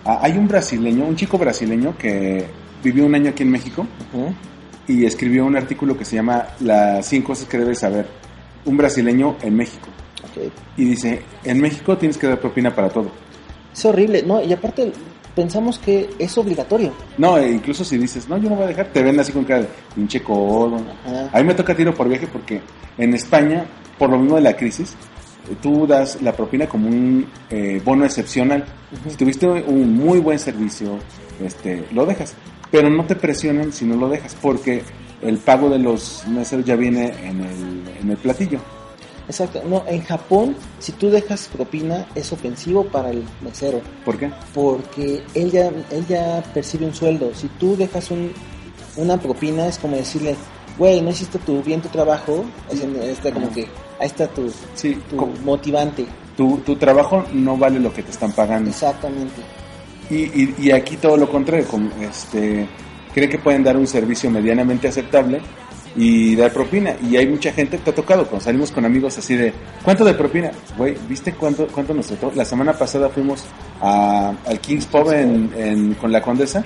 [0.04, 2.46] Ah, hay un brasileño, un chico brasileño que
[2.82, 3.86] vivió un año aquí en México.
[4.90, 8.06] Y escribió un artículo que se llama Las 100 cosas que debes saber.
[8.64, 9.88] Un brasileño en México.
[10.76, 13.10] Y dice, en México tienes que dar propina para todo.
[13.72, 14.42] Es horrible, ¿no?
[14.42, 14.92] Y aparte
[15.34, 16.92] pensamos que es obligatorio.
[17.18, 19.44] No, e incluso si dices, no, yo no voy a dejar, te ven así con
[19.44, 20.78] cara de pinche codo.
[21.32, 22.60] A mí me toca tiro por viaje porque
[22.98, 24.96] en España, por lo mismo de la crisis,
[25.48, 28.64] eh, tú das la propina como un eh, bono excepcional.
[29.08, 30.98] Si tuviste un muy buen servicio,
[31.40, 32.34] este, lo dejas.
[32.70, 34.82] Pero no te presionan si no lo dejas, porque
[35.22, 38.60] el pago de los meseros ya viene en el, en el platillo.
[39.26, 39.62] Exacto.
[39.68, 43.80] No, en Japón, si tú dejas propina, es ofensivo para el mesero.
[44.04, 44.30] ¿Por qué?
[44.54, 47.32] Porque él ya, él ya percibe un sueldo.
[47.34, 48.32] Si tú dejas un,
[48.96, 50.34] una propina, es como decirle,
[50.78, 52.44] güey, no hiciste tu, bien tu trabajo.
[52.70, 53.68] Es está como que,
[54.00, 56.06] ahí está tu, Sí, tu motivante.
[56.36, 58.70] tu, tu trabajo no vale lo que te están pagando.
[58.70, 59.42] Exactamente.
[60.10, 62.66] Y, y, y aquí todo lo contrario, como, este,
[63.14, 65.40] creen que pueden dar un servicio medianamente aceptable
[65.96, 66.94] y dar propina.
[67.08, 69.52] Y hay mucha gente que ha tocado, cuando salimos con amigos así de,
[69.84, 70.50] ¿cuánto de propina?
[70.76, 72.32] Güey, ¿viste cuánto, cuánto nos trató?
[72.34, 73.44] La semana pasada fuimos
[73.80, 76.64] a, al King's Pub en, en- con la Condesa.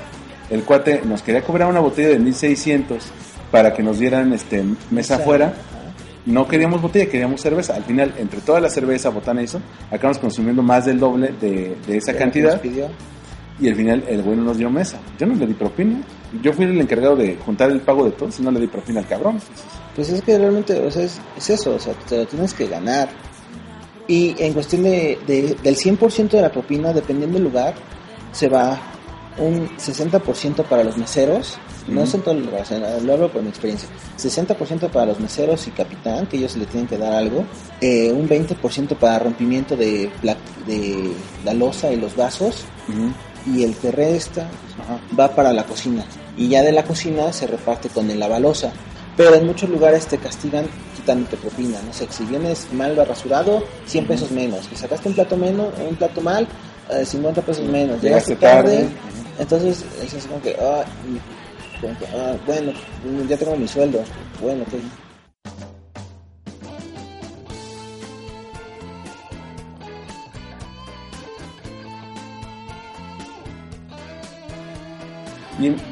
[0.51, 3.03] El cuate nos quería cobrar una botella de 1600
[3.51, 5.55] para que nos dieran este mesa afuera.
[6.27, 7.75] No queríamos botella, queríamos cerveza.
[7.75, 11.77] Al final, entre toda la cerveza, botana y eso, acabamos consumiendo más del doble de,
[11.87, 12.89] de esa cantidad nos pidió.
[13.61, 14.99] Y al final el güey no nos dio mesa.
[15.19, 16.01] Yo no le di propina.
[16.43, 19.01] Yo fui el encargado de juntar el pago de todos y no le di propina
[19.01, 19.41] al cabrón.
[19.95, 22.67] Pues es que realmente, o sea, es, es eso, o sea, te lo tienes que
[22.67, 23.09] ganar.
[24.09, 27.75] Y en cuestión de, de- del 100% de la propina, dependiendo del lugar,
[28.33, 28.79] se va
[29.39, 31.57] un 60% para los meseros,
[31.89, 33.89] no es en todo el lugar, o sea, lo hablo por mi experiencia,
[34.19, 37.45] 60% para los meseros y capitán, que ellos le tienen que dar algo,
[37.81, 40.11] eh, un 20% para rompimiento de,
[40.67, 41.13] de
[41.45, 42.65] la losa y los vasos,
[43.47, 44.49] y el que resta
[45.19, 46.05] va para la cocina.
[46.37, 48.73] Y ya de la cocina se reparte con el lavalosa.
[49.17, 51.79] Pero en muchos lugares te castigan quitándote propina.
[51.87, 54.67] No sé, si vienes mal rasurado, 100 pesos menos.
[54.69, 56.49] Si sacaste un plato menos, un plato mal,
[56.91, 58.03] eh, 50 pesos menos.
[58.03, 58.89] Llegaste Llegaste tarde, tarde.
[59.39, 60.85] entonces es como que, ah,
[62.13, 62.73] ah, bueno,
[63.29, 64.03] ya tengo mi sueldo.
[64.41, 65.04] Bueno, ok.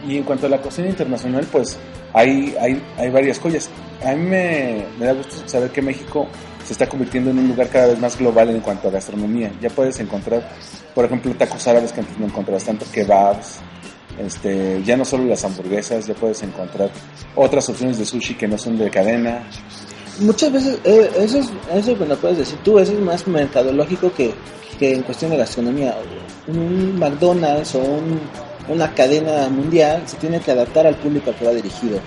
[0.06, 1.78] Y en, cuanto a la cocina internacional, pues
[2.12, 3.70] hay, hay, hay varias joyas.
[4.04, 6.26] A mí me, me da gusto saber que México
[6.66, 9.50] se está convirtiendo en un lugar cada vez más global en cuanto a gastronomía.
[9.60, 10.48] Ya puedes encontrar,
[10.94, 13.58] por ejemplo, tacos árabes que antes no encontrabas tanto, kebabs,
[14.18, 16.90] este, ya no solo las hamburguesas, ya puedes encontrar
[17.34, 19.42] otras opciones de sushi que no son de cadena.
[20.20, 24.12] Muchas veces, eh, eso, es, eso que no puedes decir tú, eso es más mercadológico
[24.12, 24.34] que,
[24.78, 25.96] que en cuestión de gastronomía.
[26.46, 28.20] Un McDonald's o un-
[28.68, 31.98] una cadena mundial se tiene que adaptar al público al que va dirigido.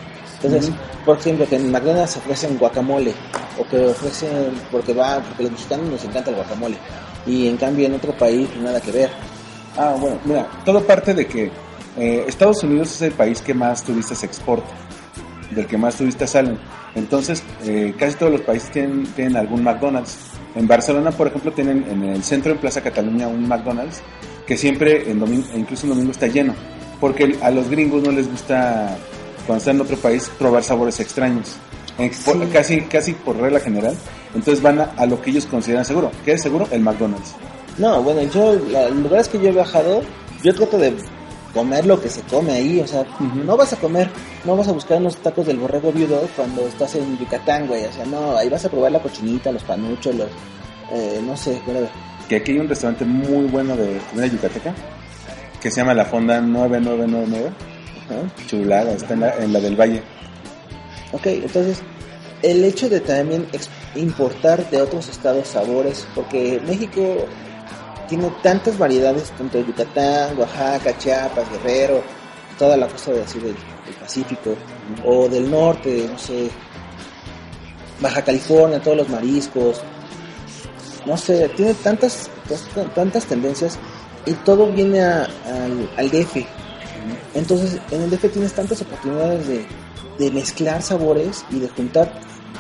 [0.42, 0.72] Entonces,
[1.06, 3.14] por ejemplo, que en McDonald's ofrecen guacamole,
[3.58, 4.30] o que ofrecen,
[4.72, 6.78] porque va, porque los mexicanos nos encanta el guacamole,
[7.26, 9.10] y en cambio en otro país pues, nada que ver.
[9.78, 11.52] Ah, bueno, mira, todo parte de que
[11.98, 14.70] eh, Estados Unidos es el país que más turistas exporta,
[15.52, 16.60] del que más turistas salen.
[16.96, 20.18] Entonces, eh, casi todos los países tienen, tienen algún McDonald's.
[20.56, 24.02] En Barcelona, por ejemplo, tienen en el centro, en Plaza Cataluña, un McDonald's
[24.48, 26.54] que siempre, en domingo, incluso en domingo, está lleno.
[27.00, 28.98] Porque a los gringos no les gusta,
[29.46, 31.56] cuando están en otro país, probar sabores extraños.
[31.98, 32.50] En- por- Sí.
[32.52, 33.96] casi, casi por regla general.
[34.34, 36.12] Entonces van a, a lo que ellos consideran seguro.
[36.26, 36.68] ¿Qué es seguro?
[36.72, 37.34] El McDonald's.
[37.78, 40.02] No, bueno, yo, en lugares que yo he viajado,
[40.44, 40.94] yo trato de
[41.54, 43.44] comer lo que se come ahí, o sea, Ujú.
[43.46, 44.10] no vas a comer,
[44.44, 47.92] no vas a buscar unos tacos del borrego viudo cuando estás en Yucatán, güey, o
[47.94, 50.28] sea, no, ahí vas a probar la cochinita, los panuchos, los,
[50.92, 51.90] eh, no sé, whatever.
[52.28, 54.74] Que aquí hay un restaurante muy bueno de comida yucateca
[55.62, 57.52] que se llama La Fonda 9999.
[58.06, 58.46] Ajá.
[58.46, 60.04] Chulada, está en la, en la del Valle.
[61.12, 61.82] Ok, entonces,
[62.44, 63.48] el hecho de también
[63.96, 67.26] importar de otros estados sabores, porque México
[68.08, 72.04] tiene tantas variedades, tanto de Yucatán, Oaxaca, Chiapas, Guerrero,
[72.60, 73.56] toda la costa de así del
[74.00, 74.56] Pacífico,
[75.04, 76.50] o del norte, no sé,
[78.00, 79.82] Baja California, todos los mariscos,
[81.06, 82.30] no sé, tiene tantas,
[82.96, 83.78] tantas- tendencias
[84.26, 86.46] y todo viene a- al, al DF.
[87.34, 89.66] Entonces, en el DF tienes tantas oportunidades de,
[90.20, 92.12] de mezclar sabores y de juntar,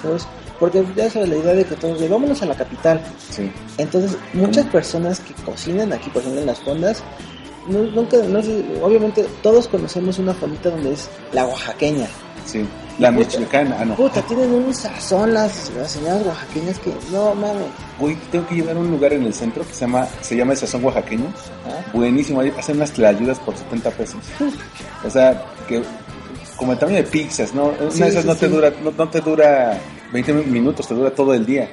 [0.01, 0.27] ¿sabes?
[0.59, 3.01] Porque ya sabes la idea de que todos de vámonos a la capital.
[3.29, 3.51] Sí.
[3.77, 7.03] Entonces, muchas personas que cocinan aquí, por ejemplo, en las fondas,
[7.67, 12.07] no- nunca, no sé, obviamente todos conocemos una fondita donde es la oaxaqueña.
[12.45, 12.65] Sí.
[12.99, 13.25] La Puta.
[13.37, 13.95] michoacana, ah, no.
[13.95, 17.65] Puta, tienen un sazón las, las señoras oaxaqueñas que, no mames.
[17.99, 20.53] Uy, tengo que llevar a un lugar en el centro que se llama, se llama
[20.53, 21.25] el Sazón Oaxaqueño.
[21.67, 21.83] ¿ah?
[21.93, 24.19] Buenísimo, ahí hacen unas tlayudas por 70 pesos.
[25.05, 25.81] O sea, que
[26.55, 27.65] como el tamaño de pizzas, ¿no?
[27.79, 29.77] Una Sí, de esas sí, no, te dura, no, no te dura
[30.13, 31.69] 20 minutos, te dura todo el día.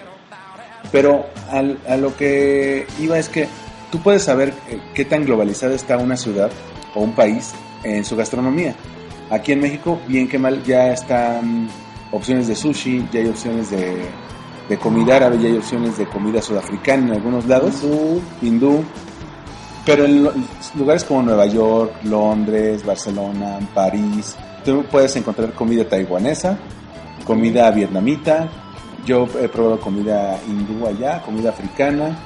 [0.90, 3.46] Pero al- a lo que iba es que
[3.92, 6.50] tú puedes saber eh, qué tan globalizada está una ciudad
[6.96, 7.52] o un país
[7.84, 8.74] en su gastronomía.
[9.32, 11.66] Aquí en México, bien que mal, ya están
[12.10, 14.04] opciones de sushi, ya hay opciones de,
[14.68, 18.84] de comida árabe, ya hay opciones de comida sudafricana en algunos lados Hindú, hindú,
[19.86, 20.28] pero en
[20.74, 26.58] lugares como Nueva York, Londres, Barcelona, París, tú puedes encontrar comida taiwanesa,
[27.24, 28.50] comida vietnamita,
[29.06, 32.18] yo he probado comida hindú allá, comida africana,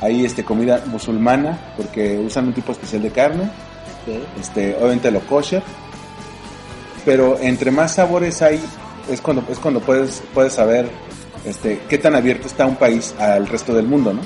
[0.00, 4.40] hay este comida musulmana porque usan un tipo especial de carne, ok.
[4.40, 5.62] este obviamente lo kosher,
[7.04, 8.60] pero entre más sabores hay
[9.10, 10.88] es cuando es cuando puedes puedes saber
[11.44, 14.20] este qué tan abierto está un país al resto del mundo, ¿no?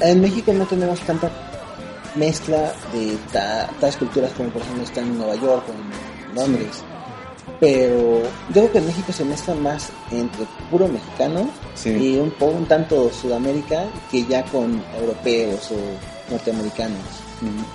[0.00, 1.30] En México no tenemos tanta
[2.14, 6.82] mezcla de ta- tales culturas como por ejemplo está en Nueva York o en Londres.
[7.60, 11.90] Pero yo creo que en México se mezcla más entre puro mexicano Sí.
[11.90, 16.98] y un poco un tanto Sudamérica que ya con europeos o norteamericanos.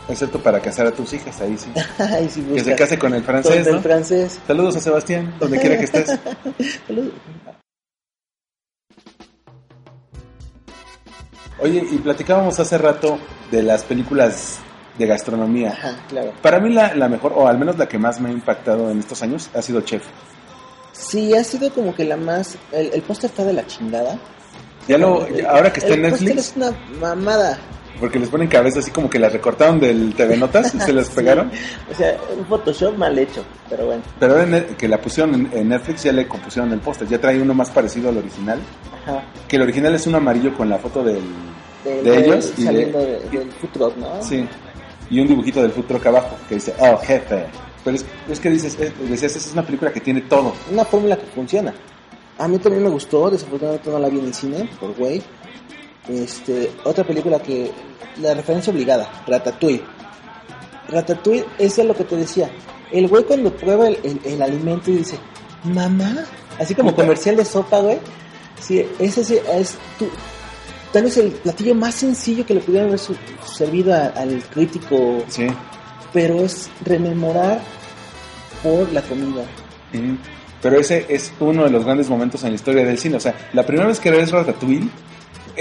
[0.09, 1.69] Excepto para casar a tus hijas, ahí sí.
[2.55, 3.81] Que se case con el con francés, el ¿no?
[3.81, 4.39] francés.
[4.47, 6.07] Saludos a Sebastián, donde quiera que estés.
[6.87, 7.11] Salud.
[11.59, 13.19] Oye, y platicábamos hace rato
[13.51, 14.57] de las películas
[14.97, 15.69] de gastronomía.
[15.71, 16.33] Ajá, claro.
[16.41, 18.99] Para mí la, la mejor, o al menos la que más me ha impactado en
[18.99, 20.03] estos años, ha sido Chef.
[20.93, 22.57] Sí, ha sido como que la más...
[22.71, 24.17] El, el póster está de la chingada.
[24.87, 27.59] Ya lo, El- ahora que está en el póster Netflix, es una mamada.
[27.99, 31.09] Porque les ponen cabezas así como que las recortaron del TV Notas y se las
[31.15, 31.51] pegaron.
[31.91, 34.01] O sea, un Photoshop mal hecho, pero bueno.
[34.19, 37.07] Pero ahora en que la pusieron en, en Netflix ya le compusieron el póster.
[37.07, 38.59] Ya trae uno más parecido al original.
[39.03, 39.23] Ajá.
[39.47, 41.21] Que el original es un amarillo con la foto del...
[41.83, 44.21] De, De ellos y saliendo de- del food truck, ¿no?
[44.23, 44.47] Sí.
[45.09, 47.45] Y un dibujito del food truck abajo que dice, oh, jefe.
[47.83, 50.53] Pero es, es que dices, eh, decías, esa es una película que tiene todo.
[50.71, 51.73] Una fórmula que funciona.
[52.37, 55.21] A mí también me gustó, desafortunadamente no la vi en el cine, por güey.
[56.11, 57.71] Este, otra película que,
[58.21, 59.81] la referencia obligada, Ratatouille.
[60.89, 62.49] Ratatouille es lo que te decía.
[62.91, 65.17] El güey cuando prueba el, el- el alimento y dice,
[65.63, 66.25] mamá,
[66.59, 67.03] así como Puta.
[67.03, 67.97] comercial de sopa, güey.
[68.59, 70.07] Sí, ese sí es tu,
[70.91, 75.23] tal vez el platillo más sencillo que le pudieran haber su- servido a- al crítico,
[75.29, 75.47] Sí.
[76.11, 77.61] pero es rememorar
[78.61, 79.43] por la comida.
[80.61, 83.15] Pero ese es uno de los grandes momentos en la historia del cine.
[83.17, 84.89] O sea, la primera vez que ves Ratatouille,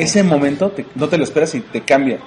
[0.03, 2.19] ese momento te- no te lo esperas y te cambia.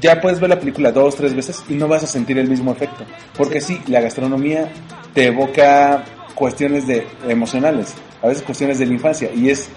[0.00, 2.72] Ya puedes ver la película dos, tres veces y no vas a sentir el mismo
[2.72, 3.04] efecto.
[3.36, 4.70] Porque sí, la gastronomía
[5.14, 6.04] te evoca
[6.34, 9.30] cuestiones de emocionales, a veces cuestiones de la infancia.
[9.34, 9.68] Y es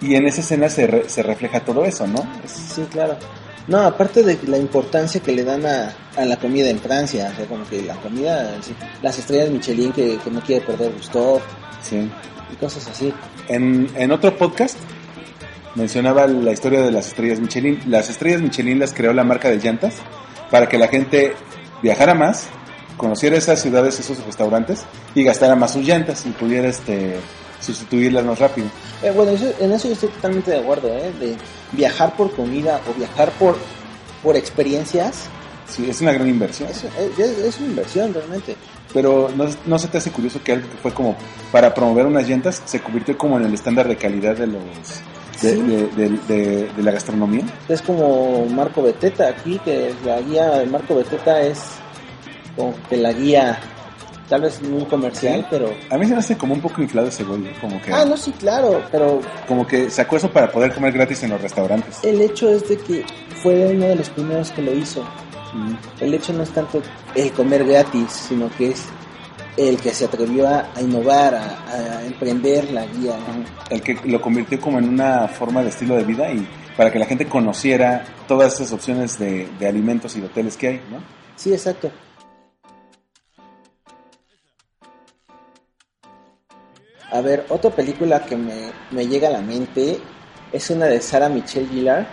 [0.00, 2.26] y en esa escena se, re- se refleja todo eso, ¿no?
[2.46, 3.16] Sí, claro.
[3.68, 7.36] No, aparte de la importancia que le dan a, a la comida en Francia, o
[7.36, 8.56] sea, como que la comida,
[9.02, 11.40] las estrellas Michelin que, que no quiere perder Gusto
[11.82, 12.08] sí.
[12.50, 13.12] y cosas así.
[13.48, 14.76] En, en otro podcast
[15.74, 17.80] mencionaba la historia de las estrellas Michelin.
[17.86, 19.94] Las estrellas Michelin las creó la marca de llantas
[20.50, 21.34] para que la gente
[21.82, 22.46] viajara más,
[22.96, 27.16] conociera esas ciudades, esos restaurantes y gastara más sus llantas y pudiera este,
[27.60, 28.66] sustituirlas más rápido.
[29.02, 31.12] Eh, bueno, eso- en eso yo estoy totalmente de acuerdo, ¿eh?
[31.18, 31.34] De
[31.72, 33.56] viajar por comida o viajar por,
[34.22, 35.24] por experiencias,
[35.68, 36.68] Sí, es una gran inversión.
[36.68, 36.84] es,
[37.16, 38.56] es- es una inversión realmente.
[38.92, 41.14] Pero ¿no, no se te hace curioso que algo que fue como
[41.52, 44.60] para promover unas llantas se convirtió como en el estándar de calidad de los
[45.42, 45.60] de, Sí.
[45.60, 47.44] de- de- de- de la gastronomía?
[47.68, 51.60] Es como Marco Beteta aquí, que la guía de Marco Beteta es
[52.56, 53.58] como que la guía,
[54.28, 55.46] tal vez muy comercial, Sí.
[55.50, 55.72] pero...
[55.90, 58.16] A mí se me hace como un poco inflado ese güey, como que Ah, no,
[58.16, 61.98] sí, claro, pero como que sacó eso para poder comer gratis en los restaurantes.
[62.04, 63.04] el hecho es de que
[63.42, 65.02] fue uno de los primeros que lo hizo.
[65.52, 65.74] Mm.
[66.00, 66.80] El hecho no es tanto
[67.16, 68.84] el comer gratis, sino que es
[69.56, 73.16] el que se atrevió a, a innovar, a, a emprender la guía.
[73.16, 73.44] ¿no?
[73.74, 76.98] El que lo convirtió como en una forma de estilo de vida y para que
[76.98, 80.98] la gente conociera todas esas opciones de, de alimentos y de hoteles que hay, ¿no?
[81.36, 81.90] Sí, exacto.
[87.12, 89.98] A ver, otra película que me, me llega a la mente
[90.52, 92.06] es una de Sarah Michelle Gellar.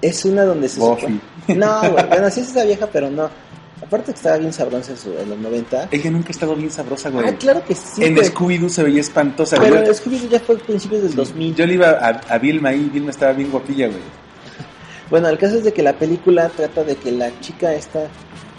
[0.00, 1.20] Es una donde se Buffy.
[1.46, 3.28] supone- No, bueno, sí es esa vieja, pero no.
[3.82, 5.88] Aparte que estaba bien sabrosa en, los 90.
[5.90, 7.26] Ella nunca ha estado bien sabrosa, güey.
[7.26, 8.04] Ah, claro que sí.
[8.04, 8.16] en.
[8.16, 9.88] Scooby-Doo se veía espantosa, Pero güey.
[9.88, 11.54] Scooby-Doo ya fue a principios del 2000.
[11.54, 14.00] Yo le iba a, a Vilma ahí, Vilma estaba bien guapilla, güey.
[15.10, 18.06] Bueno, el caso es de que la película trata de que la chica esta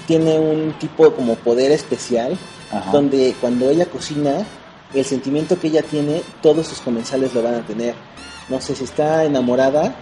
[0.06, 2.38] tiene un tipo como poder especial,
[2.74, 2.92] Ajá.
[2.92, 4.46] donde cuando ella cocina,
[4.94, 7.96] el sentimiento que ella tiene, todos sus comensales lo van a tener.
[8.50, 9.96] No sé, si está enamorada,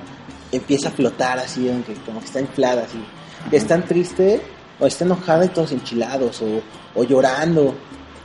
[0.52, 3.00] empieza a flotar así, aunque como que está inflada así.
[3.52, 4.42] Que está triste,
[4.80, 6.62] o está enojada y todos enchilados, o,
[7.00, 7.74] o llorando.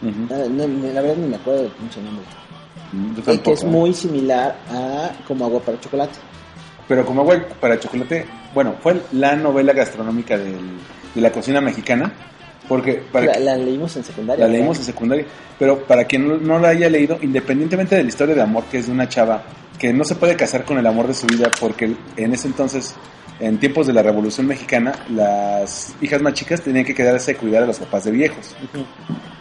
[0.00, 2.24] No, no, la verdad ni me acuerdo del pinche nombre.
[3.44, 3.66] Que es ¿eh?
[3.66, 6.14] muy similar a como agua para chocolate.
[6.86, 10.78] Pero como agua para chocolate, bueno, fue la novela gastronómica del-
[11.14, 12.12] de la cocina mexicana,
[12.68, 14.40] porque para La, que- la leímos en secundaria.
[14.44, 14.58] la ¿verdad?
[14.58, 15.24] leímos en secundaria,
[15.58, 18.78] pero para quien no, no la haya leído, independientemente de la historia de amor que
[18.78, 19.42] es de una chava
[19.78, 22.94] que no se puede casar con el amor de su vida porque en ese entonces,
[23.40, 27.62] en tiempos de la Revolución Mexicana, las hijas más chicas tenían que quedarse a cuidar
[27.64, 28.54] a los papás de viejos.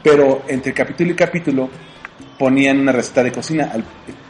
[0.01, 1.69] Pero entre capítulo y capítulo
[2.37, 3.71] ponían una receta de cocina.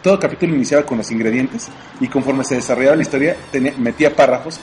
[0.02, 4.60] Todo capítulo iniciaba con los ingredientes y conforme se desarrollaba la historia tenía- metía párrafos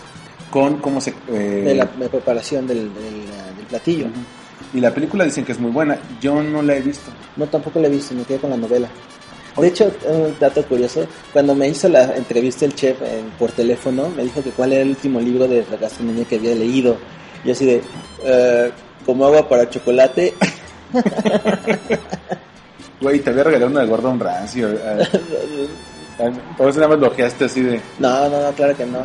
[0.51, 1.15] con cómo se...
[1.29, 4.07] eh, de la preparación del, del, del platillo.
[4.75, 5.99] Y la película dicen que es muy buena.
[6.21, 7.11] Yo no la he visto.
[7.37, 8.89] No, tampoco la he visto, me quedé con la novela.
[9.57, 14.09] De hecho, un dato curioso, cuando me hizo la entrevista el chef eh, por teléfono,
[14.17, 16.97] me dijo que cuál era el último libro de la gastronomía que había leído.
[17.45, 17.83] Yo así de,
[18.25, 18.71] eh,
[19.05, 20.35] como agua para chocolate.
[23.01, 24.63] Güey, te había regalado una de Gordon Ramsay.
[24.63, 25.09] eh,
[26.19, 27.81] eh, Por eso nada más lo ojeaste así de...
[27.99, 28.99] no, no, no, claro que no.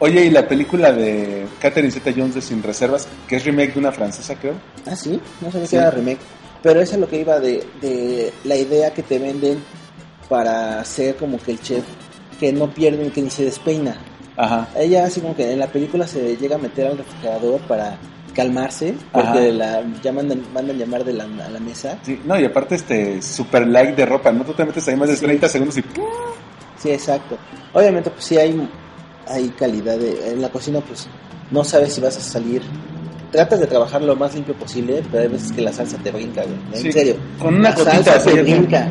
[0.00, 3.92] Oye, y la película de Catherine Zeta-Jones de Sin Reservas, que es remake de una
[3.92, 4.54] francesa, creo.
[4.86, 5.70] Ah, sí, no sabía Sí.
[5.70, 6.18] que era remake.
[6.62, 9.62] Pero eso es lo que iba de, de la idea que te venden
[10.28, 11.84] para ser como que el chef
[12.38, 13.96] que no pierde, que ni se despeina.
[14.36, 14.68] Ajá.
[14.76, 17.98] Ella así como que en la película se llega a meter al refrigerador para
[18.34, 19.40] calmarse, porque Ajá.
[19.40, 21.98] la ya mandan, mandan llamar de la, a la mesa.
[22.02, 24.44] Sí, no, y aparte este super like de ropa, ¿no?
[24.44, 25.24] Tú te metes ahí más de Sí.
[25.26, 25.84] 30 segundos y...
[26.78, 27.36] Sí, exacto.
[27.74, 28.68] Obviamente pues sí hay,
[29.26, 31.08] hay calidad de, en la cocina pues
[31.50, 32.62] no sabes si vas a salir.
[33.30, 36.42] Tratas de trabajar lo más limpio posible, pero hay veces que la salsa te brinca,
[36.42, 36.56] güey.
[36.72, 37.14] En Sí, serio.
[37.38, 38.88] con una la salsa te brinca.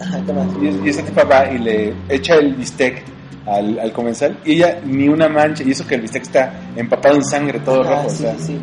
[0.00, 0.46] Ajá, ¿qué más?
[0.60, 3.04] Y, y esta tipa va y le echa el bistec
[3.46, 7.14] al, al comensal y ella ni una mancha, y eso que el bistec está empapado
[7.16, 8.06] en sangre, todo Ajá, rojo.
[8.06, 8.34] o sí, sea.
[8.38, 8.58] sí.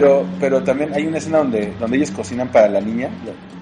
[0.00, 3.08] Pero, pero también hay una escena donde, donde ellos cocinan para la niña,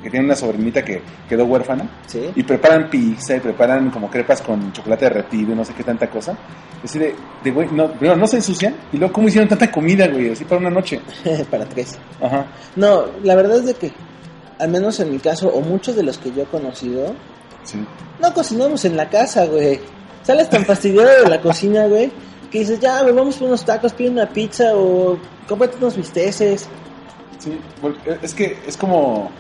[0.03, 2.31] que tiene una sobrinita que quedó huérfana, Sí.
[2.35, 6.09] y preparan pizza y preparan como crepas con chocolate derretido y no sé qué tanta
[6.09, 6.37] cosa.
[6.83, 7.15] Así de,
[7.45, 10.31] de güey, no, primero no se ensucian, y luego, ¿cómo hicieron tanta comida, güey?
[10.33, 11.01] Así para una noche.
[11.51, 11.99] para tres.
[12.21, 12.47] Ajá.
[12.77, 13.93] No, la verdad es de que,
[14.59, 17.15] al menos en mi caso, o muchos de los que yo he conocido,
[17.65, 17.79] Sí.
[18.21, 19.79] no cocinamos en la casa, güey.
[20.25, 22.11] Sales tan fastidiado de la cocina, güey,
[22.53, 26.69] que dices, ya, güey, vamos por unos tacos, pide una pizza o cómprate unos bisteces.
[27.39, 29.31] Sí, porque es que es como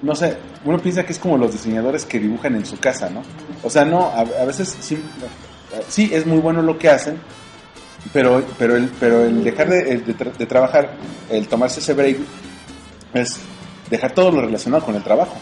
[0.00, 3.22] no sé, uno piensa que es como los diseñadores que dibujan en su casa, ¿no?
[3.62, 4.98] O sea, no, a, a veces sí,
[5.86, 7.18] sí es muy bueno lo que hacen,
[8.12, 10.94] pero, pero, el, pero el dejar de, de tra- de trabajar,
[11.30, 12.16] el tomarse ese break,
[13.14, 13.38] es
[13.90, 15.36] dejar todo lo relacionado con el trabajo.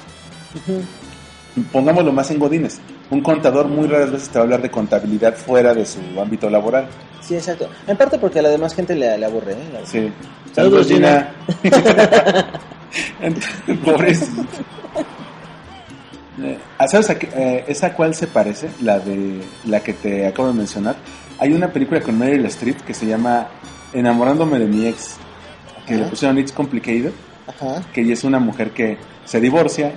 [1.72, 2.80] Pongámoslo más en Godines.
[3.10, 6.48] Un contador muy raras veces te va a hablar de contabilidad fuera de su ámbito
[6.48, 6.86] laboral.
[7.20, 7.68] Sí, exacto.
[7.86, 9.68] En parte porque a la demás gente le, le aburre, ¿eh?
[9.72, 10.12] La- Sí.
[10.52, 11.32] Saludos, Gina.
[13.84, 14.42] Pobrecito.
[16.42, 16.58] Eh,
[16.88, 18.70] ¿Sabes a qué- eh, esa cuál se parece?
[18.82, 20.96] La de la que te acabo de mencionar.
[21.38, 23.48] Hay una película con Meryl Streep que se llama
[23.92, 25.16] Enamorándome de mi ex,
[25.86, 27.12] que le pusieron It's Complicated,
[27.46, 27.82] Ajá.
[27.92, 29.92] que ella es una mujer que se divorcia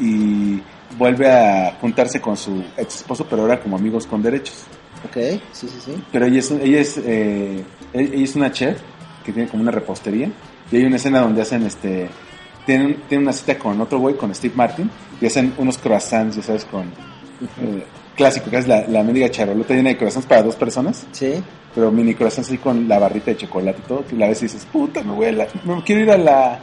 [0.00, 0.60] y
[0.98, 4.64] vuelve a juntarse con su ex esposo, pero ahora como amigos con derechos.
[5.04, 5.16] Ok,
[5.52, 6.02] sí, sí, sí.
[6.12, 8.78] Pero ella es, ella es, eh, ella es una chef
[9.24, 10.30] que tiene como una repostería.
[10.70, 12.08] Y hay una escena donde hacen este.
[12.66, 14.88] Tienen, tienen una cita con otro güey, con Steve Martin,
[15.20, 16.82] y hacen unos croissants, ya sabes, con.
[16.84, 17.84] eh,
[18.16, 21.42] clásico, que es la, la mendiga charolota llena de croissants para dos personas, Sí.
[21.74, 24.06] pero mini croissants así con la barrita de chocolate y todo.
[24.06, 25.46] Que la ves y dices, puta, me voy a la.
[25.64, 26.60] Me quiero ir a la.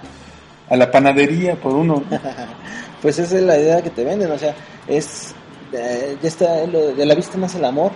[0.70, 2.04] A la panadería por uno.
[3.02, 4.54] Pues esa es la idea que te venden, o sea,
[4.88, 5.34] es.
[5.72, 7.92] eh, ya está, lo de la vista más el amor.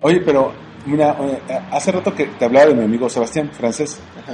[0.00, 0.52] Oye, pero,
[0.86, 3.98] mira, eh, hace rato que te hablaba de mi amigo Sebastián, francés.
[4.22, 4.32] Ajá.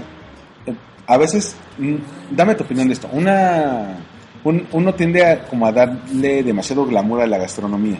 [0.67, 0.75] Eh,
[1.07, 1.95] a veces, mm,
[2.33, 3.09] dame tu opinión de esto.
[3.13, 3.97] Una,
[4.45, 7.99] un- uno tiende a como a darle demasiado glamour a la gastronomía.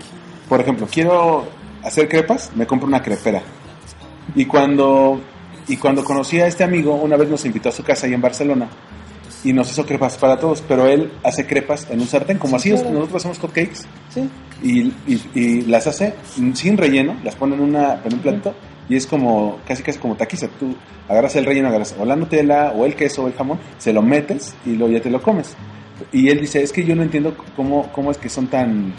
[0.49, 1.45] Por ejemplo, quiero
[1.85, 3.43] hacer crepas, me compro una crepera.
[4.35, 5.21] Y cuando,
[5.69, 8.21] y cuando conocí a este amigo, una vez nos invitó a su casa ahí en
[8.21, 8.69] Barcelona
[9.43, 12.71] y nos hizo crepas para todos, pero él hace crepas en un sartén, como así
[12.71, 12.91] claro.
[12.91, 14.29] nosotros hacemos hotcakes Sí.
[14.63, 14.81] y,
[15.13, 16.15] y- y las hace
[16.55, 18.55] sin relleno, las pone en, una, en un plato
[18.89, 20.49] y es como casi casi como taquiza.
[20.59, 20.75] Tú
[21.09, 24.03] agarras el relleno, agarras o la Nutella o el queso o el jamón, se lo
[24.03, 25.55] metes y luego ya te lo comes.
[26.13, 28.93] Y él dice, es que yo no entiendo cómo, cómo es que son tan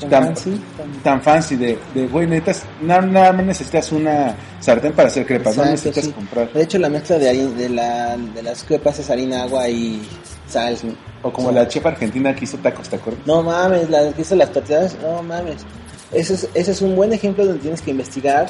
[0.00, 4.34] Tan tan, fancy, tan- tan fancy de, de güey, necesitas, nada, nada más necesitas una
[4.60, 6.12] sartén para hacer crepas, no necesitas sí.
[6.12, 6.52] comprar.
[6.52, 10.00] De hecho, la mezcla de, harina, de, la, de las crepas es harina, agua y
[10.48, 10.76] sal.
[11.22, 13.26] O como la chef argentina que hizo tacos, ¿te acuerdas?
[13.26, 15.64] No mames, la que hizo las tortillas, no mames.
[16.12, 18.46] Ese es, ese es un buen ejemplo donde tienes que investigar.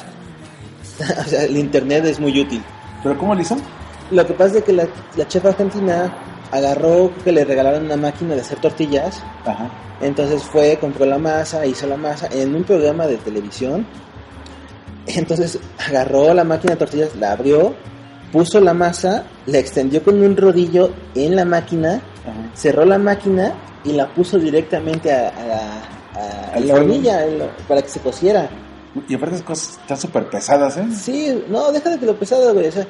[1.19, 2.61] o sea, el internet es muy útil.
[3.01, 3.57] ¿Pero cómo lo hizo?
[4.11, 6.13] Lo que pasa es que la, la chef argentina
[6.51, 9.21] agarró que le regalaron una máquina de hacer tortillas.
[9.45, 9.69] Ajá.
[10.01, 13.85] Entonces fue, compró la masa, hizo la masa en un programa de televisión.
[15.07, 17.73] Entonces agarró la máquina de tortillas, la abrió,
[18.31, 22.51] puso la masa, la extendió con un rodillo en la máquina, Ajá.
[22.53, 27.25] cerró la máquina y la puso directamente a, a la, a hornilla
[27.67, 28.49] para que se cociera.
[29.07, 30.87] Y aparte esas cosas están súper pesadas, ¿eh?
[30.93, 32.67] Sí, no, deja de que lo pesado, güey.
[32.67, 32.87] O sea,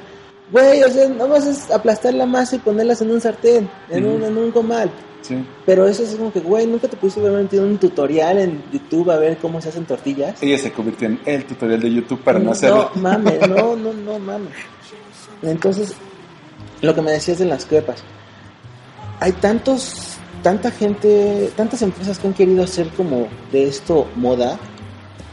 [0.52, 4.22] güey, o sea, nomás es aplastar la masa y ponerlas en un sartén, en, un,
[4.22, 4.90] en un comal.
[5.22, 5.44] Sí.
[5.66, 9.10] Pero eso es como que, güey, nunca te pudiste haber metido un tutorial en YouTube
[9.10, 10.42] a ver cómo se hacen tortillas.
[10.42, 12.90] Ella se convirtió en el tutorial de YouTube para no hacerlo.
[12.94, 14.54] No mames, no, no, no mames.
[15.42, 15.94] Entonces,
[16.80, 18.02] lo que me decías de las crepas.
[19.20, 24.58] Hay tantos, tanta gente, tantas empresas que han querido hacer como de esto moda,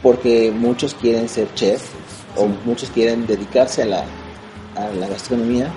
[0.02, 1.82] porque muchos quieren ser chef
[2.36, 4.04] o muchos quieren dedicarse a la,
[4.78, 5.72] a la gastronomía.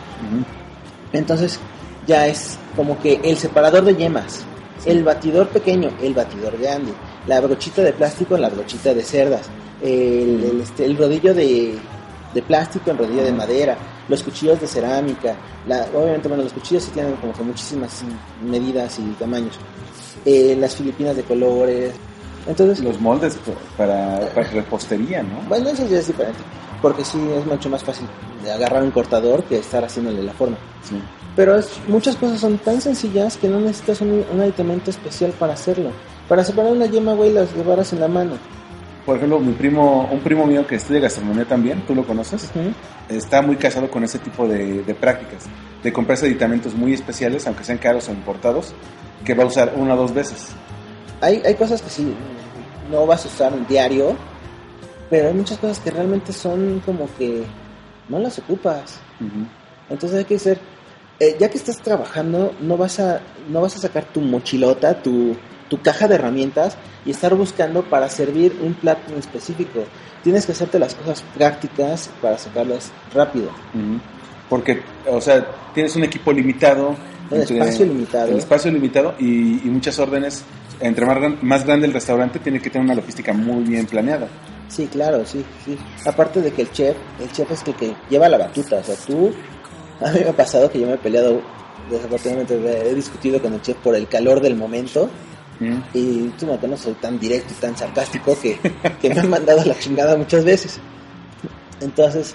[1.14, 1.60] Entonces,
[2.08, 4.44] ya es como que el separador de yemas,
[4.86, 6.94] el batidor pequeño, el batidor grande,
[7.28, 9.50] la brochita de plástico, la brochita de cerdas,
[9.82, 11.76] el, el, este, el rodillo de,
[12.34, 13.78] de plástico, el rodillo de madera,
[14.08, 15.36] los cuchillos de cerámica,
[15.68, 18.04] la, obviamente, bueno, los cuchillos sí tienen como que muchísimas
[18.44, 19.58] medidas y tamaños,
[20.26, 21.94] eh, las filipinas de colores,
[22.48, 23.38] entonces, Los moldes
[23.78, 25.42] para, para repostería, ¿no?
[25.48, 26.40] bueno, eso ya es diferente,
[26.82, 28.08] porque sí es mucho más fácil
[28.44, 30.58] de agarrar un cortador que estar haciéndole la forma.
[30.84, 30.96] Sí.
[31.36, 35.54] Pero es, muchas cosas son tan sencillas que no necesitas un, un aditamento especial para
[35.54, 35.92] hacerlo.
[36.28, 38.34] Para separar una yema, güey, las llevaras en la mano.
[39.06, 42.52] Por ejemplo, mi primo, un primo mío que estudia gastronomía también, tú lo conoces,
[43.10, 45.46] está muy casado con ese tipo de, de prácticas,
[45.82, 48.74] de comprarse aditamentos muy especiales, aunque sean caros o importados,
[49.26, 50.50] que va a usar una o dos veces.
[51.20, 52.14] Hay, hay cosas que sí,
[52.92, 54.16] no vas a usar en diario,
[55.12, 57.44] pero hay muchas cosas que realmente son como que
[58.08, 58.98] no las ocupas.
[59.90, 60.58] Entonces hay que ser,
[61.20, 65.36] eh, ya que estás trabajando, no vas a, no vas a sacar tu mochilota, tu,
[65.70, 69.84] tu caja de herramientas y estar buscando para servir un plato en específico.
[70.24, 73.50] Tienes que hacerte las cosas prácticas para sacarlas rápido.
[74.50, 76.96] Porque, o sea, tienes un equipo limitado
[77.30, 78.32] Un espacio limitado.
[78.32, 80.46] El espacio limitado y, y muchas órdenes.
[80.80, 84.28] Entre más, más grande el restaurante, tiene que tener una logística muy bien planeada.
[84.72, 85.78] Sí, claro, sí, sí.
[86.06, 88.78] Aparte de que el chef, el chef es el que lleva la batuta.
[88.78, 89.34] O sea, tú,
[90.00, 91.42] a mí me ha pasado que yo me he peleado,
[91.90, 95.10] desafortunadamente he discutido con el chef por el calor del momento.
[95.60, 95.78] Mm.
[95.94, 98.58] Y tú no no soy tan directo y tan sarcástico que,
[99.02, 100.80] que me han mandado a la chingada muchas veces.
[101.82, 102.34] Entonces,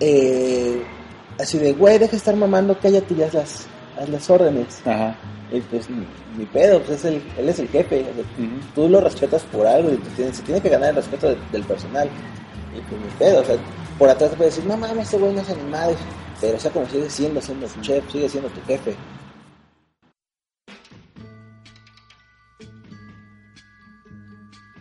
[0.00, 0.82] eh,
[1.40, 3.66] así de, güey, deja de estar mamando, cállate y haz las,
[3.98, 4.80] haz las órdenes.
[4.86, 5.14] Ajá.
[5.50, 5.88] Y pues,
[6.36, 8.00] ni pedo, pues es el, él es el jefe.
[8.02, 8.54] o sea, Ujú.
[8.74, 11.38] tú lo respetas por algo y tú tienes, se tiene que ganar el respeto de-
[11.52, 12.08] del personal.
[12.76, 13.56] Y pues ni pedo, o sea,
[13.98, 15.94] por atrás te puede decir, no mames, este güey no es animado.
[16.40, 18.94] Pero o sea, como sigue siendo, siendo tu chef, sigue siendo tu jefe.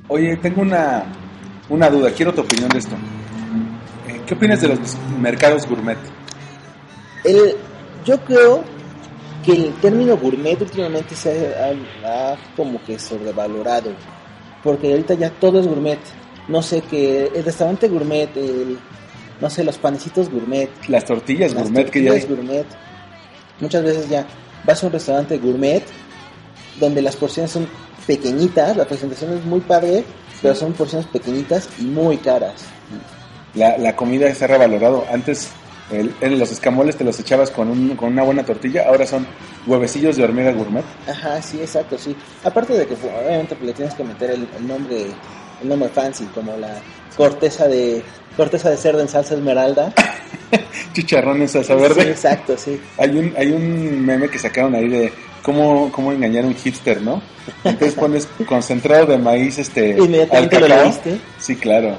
[0.09, 1.03] Oye, tengo una,
[1.69, 2.95] una duda, quiero tu opinión de esto.
[4.07, 4.79] Eh, ¿Qué opinas de los
[5.19, 5.97] mercados gourmet?
[7.25, 7.55] El,
[8.05, 8.63] yo creo
[9.47, 13.91] que el término gourmet últimamente se ha, ha- como que sobrevalorado.
[14.63, 15.99] Porque ahorita ya todo es gourmet.
[16.49, 18.77] No sé que el restaurante gourmet, el,
[19.39, 22.19] no sé, los panecitos gourmet, Las tortillas las gourmet que ya hay.
[22.19, 22.65] tortillas gourmet.
[23.61, 24.25] Muchas veces ya
[24.65, 25.83] vas a un restaurante gourmet
[26.79, 27.67] donde las porciones son
[28.05, 30.03] pequeñitas, la presentación es muy padre,
[30.41, 32.53] pero son porciones pequeñitas y muy caras.
[33.55, 35.05] La, la comida ha revalorado.
[35.11, 35.49] Antes
[35.91, 39.25] el- en los escamoles te los echabas con, un- con una buena tortilla, ahora son
[39.65, 40.83] huevecillos de hormiga gourmet.
[41.07, 42.15] Ajá, sí, exacto, sí.
[42.43, 45.05] Aparte de que pues, obviamente pues, le tienes que meter el, el nombre
[45.61, 46.69] el nombre fancy como la
[47.15, 48.03] corteza de
[48.35, 49.91] corteza de cerdo en salsa esmeralda.
[50.93, 52.09] Chicharrones salsa Sí, verde.
[52.11, 52.79] exacto, sí.
[52.97, 55.11] Hay un, hay un meme que sacaron ahí de
[55.41, 57.21] cómo, cómo engañar a un hipster, ¿no?
[57.63, 59.93] Entonces pones concentrado de maíz este
[60.31, 60.83] al lo cacao.
[60.83, 61.17] leíste.
[61.39, 61.97] Sí, claro.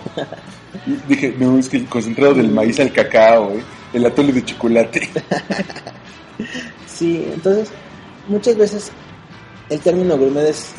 [1.09, 3.62] Dije, no, es que el concentrado del maíz al cacao, güey.
[3.93, 5.09] El atole de chocolate.
[6.99, 7.68] Sí, entonces
[8.26, 8.91] muchas veces
[9.70, 10.72] el término gourmet es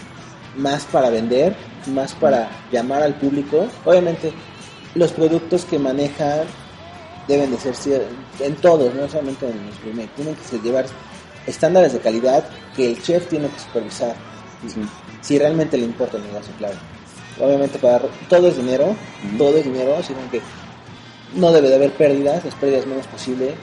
[0.58, 1.56] más para vender,
[1.88, 3.68] más para llamar al público.
[3.86, 4.34] Obviamente
[4.96, 6.42] los productos que manejan
[7.28, 8.06] deben de ser
[8.42, 10.86] en todos, no solamente en los gourmet, tienen que llevar
[11.48, 12.44] estándares de calidad
[12.76, 14.14] que el chef tiene que supervisar.
[14.68, 14.82] Sí.
[15.22, 16.76] si realmente le importa el negocio, claro.
[17.40, 18.94] Obviamente para todo es dinero,
[19.38, 20.42] todo es dinero, como que
[21.36, 23.54] no debe de haber pérdidas, las pérdidas menos posible.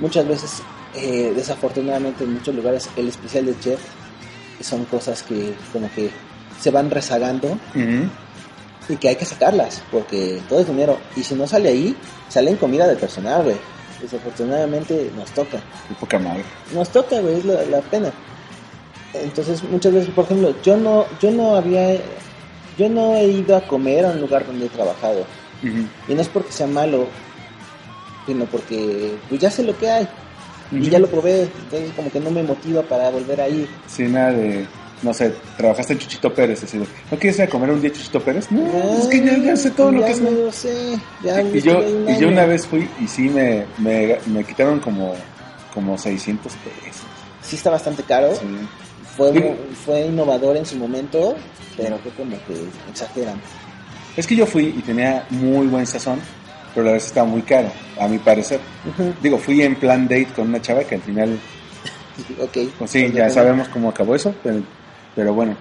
[0.00, 0.62] Muchas veces,
[0.94, 3.80] eh, desafortunadamente en muchos lugares, el especial de chef
[4.60, 6.10] son cosas que como que
[6.60, 7.58] se van rezagando
[8.88, 10.98] y que hay que sacarlas, porque todo es dinero.
[11.16, 11.96] Y si no sale ahí,
[12.28, 13.56] sale en comida de personal, güey.
[14.00, 15.58] Desafortunadamente nos toca.
[15.88, 16.44] Qué poca madre.
[16.74, 18.12] Nos toca, güey, es la, la pena.
[19.14, 21.96] Entonces, muchas veces, por ejemplo, yo no, yo no había,
[22.76, 25.24] yo no he ido a comer a un lugar donde he trabajado.
[25.62, 27.06] Y no es porque sea malo,
[28.26, 30.08] sino porque pues ya sé lo que hay.
[30.72, 33.68] Y ya lo probé, entonces como que no me motiva para volver a ir.
[33.86, 34.66] Sí, nada de,
[35.02, 37.92] no sé, trabajaste en Chuchito Pérez, así de, ¿no quieres ir a comer un día
[37.92, 38.50] Chuchito Pérez?
[38.50, 38.66] No,
[38.98, 40.20] es que ya, ya sé todo lo que es.
[40.20, 44.18] me lo sé, ya Y yo, y yo una vez fui y sí me, me,
[44.26, 45.14] me quitaron como,
[45.72, 47.02] como 600 pesos.
[47.42, 48.40] Sí está bastante caro, Sí.
[49.16, 51.36] fue, fue innovador en su momento,
[51.76, 52.54] pero fue como que
[52.90, 53.40] exageran.
[54.16, 56.20] Es que yo fui y tenía muy buen sazón,
[56.72, 58.60] pero la vez estaba muy caro, a mi parecer.
[59.20, 61.38] Digo, fui en plan date con una chava que al final,
[62.40, 62.58] ok.
[62.78, 64.62] pues sí, ya sabemos cómo acabó eso, pero,
[65.16, 65.56] pero bueno.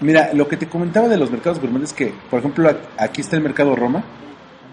[0.00, 3.36] Mira, lo que te comentaba de los mercados gourmet es que, por ejemplo, aquí está
[3.36, 4.02] el mercado Roma,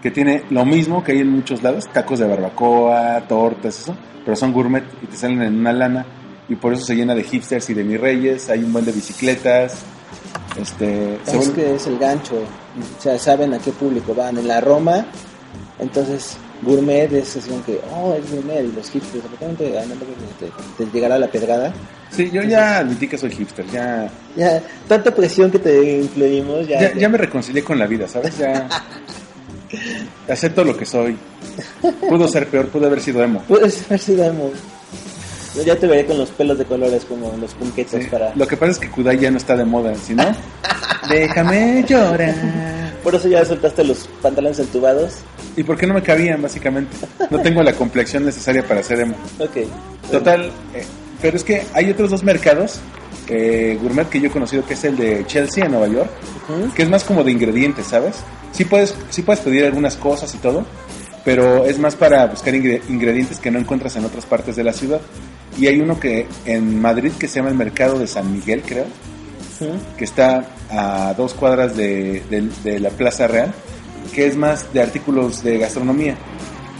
[0.01, 4.35] que tiene lo mismo que hay en muchos lados, tacos de barbacoa, tortas, eso, pero
[4.35, 6.05] son gourmet y te salen en una lana
[6.49, 8.91] y por eso se llena de hipsters y de mis reyes, hay un buen de
[8.91, 9.83] bicicletas,
[10.59, 14.37] este, Es que es el gancho, o sea, saben a qué público van.
[14.37, 15.05] En la Roma,
[15.77, 19.83] entonces gourmet es así como que, oh, es gourmet, y los hipsters, repente, ah,
[20.39, 21.73] te, te llegará la pedrada.
[22.09, 26.81] Sí, yo ya admití que soy hipster, ya, Ya, tanta presión que te influimos, ya.
[26.81, 28.37] ya, ya me reconcilié con la vida, ¿sabes?
[28.37, 28.67] Ya
[30.29, 31.17] acepto lo que soy.
[32.09, 33.41] Pudo ser peor, pudo haber sido emo.
[33.47, 34.51] Puedes haber sido emo.
[35.55, 38.07] Yo ya te veré con los pelos de colores como los punquetos Sí.
[38.11, 38.33] para...
[38.35, 40.23] Lo que pasa es que Kudai ya no está de moda, ¿sí no?
[41.09, 42.35] Déjame llorar.
[43.03, 45.13] Por eso ya soltaste los pantalones entubados.
[45.55, 46.95] ¿Y por qué no me cabían, básicamente?
[47.31, 49.15] No tengo la complexión necesaria para ser emo.
[49.39, 49.57] Ok.
[50.11, 50.85] Total, eh,
[51.21, 52.79] pero es que hay otros dos mercados
[53.27, 56.09] eh, gourmet que yo he conocido, que es el de Chelsea en Nueva York,
[56.75, 58.17] que es más como de ingredientes, ¿sabes?
[58.57, 60.65] Sí puedes, sí puedes pedir algunas cosas y todo,
[61.23, 64.73] pero es más para buscar ingre- ingredientes que no encuentras en otras partes de la
[64.73, 64.99] ciudad.
[65.59, 68.85] Y hay uno que en Madrid que se llama el Mercado de San Miguel, creo,
[69.97, 73.53] que está a dos cuadras de, de- de la Plaza Real,
[74.13, 76.15] que es más de artículos de gastronomía,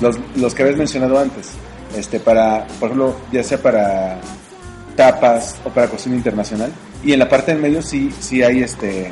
[0.01, 1.49] los, los que habías mencionado antes,
[1.95, 4.19] este para, por ejemplo, ya sea para
[4.95, 6.71] tapas o para cocina internacional,
[7.03, 9.11] y en la parte del medio sí, sí hay este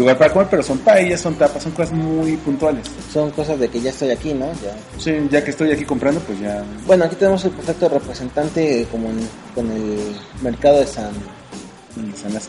[0.00, 2.84] lugar para comer, pero son paellas, son tapas, son cosas muy puntuales.
[3.12, 4.46] Son cosas de que ya estoy aquí, ¿no?
[4.62, 4.74] Ya.
[4.98, 9.08] Sí, ya que estoy aquí comprando, pues ya Bueno, aquí tenemos el perfecto representante como
[9.08, 9.98] en- con el
[10.42, 11.10] mercado de San...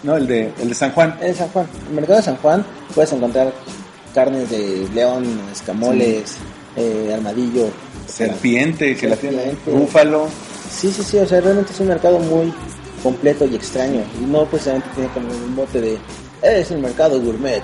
[0.04, 1.18] No, el de, el de San Juan.
[1.22, 1.68] En San Juan.
[1.84, 3.52] En el mercado de San Juan puedes encontrar
[4.14, 6.36] carnes de león, escamoles,
[6.76, 7.68] eh, armadillo.
[8.08, 10.28] Serpiente, que la tiene, búfalo.
[10.70, 12.54] Sí, sí, sí, o sea, realmente es un mercado muy
[13.02, 14.02] completo y extraño.
[14.22, 15.98] Y no precisamente tiene como un mote de, "Eh,
[16.44, 17.64] es el mercado gourmet.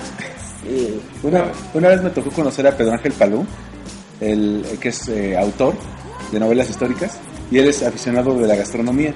[0.69, 3.45] Y, Una, una vez me tocó conocer a Pedro Ángel Palú,
[4.19, 5.75] el, que es eh, autor
[6.32, 7.17] de novelas históricas,
[7.51, 9.13] y él es aficionado de la gastronomía.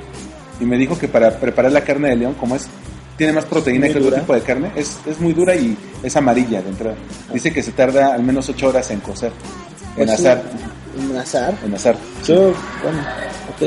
[0.59, 2.67] Y me dijo que para preparar la carne de león, como es,
[3.17, 4.21] tiene más proteína Muy que otro dura.
[4.21, 6.95] tipo de carne, es, es muy dura y es amarilla de entrada.
[7.33, 9.31] Dice que se tarda al menos ocho horas en cocer,
[9.97, 10.43] en pues, sí, asar,
[11.09, 11.53] En azar.
[11.65, 11.95] en asar.
[12.25, 12.53] Yo,
[12.83, 12.99] bueno,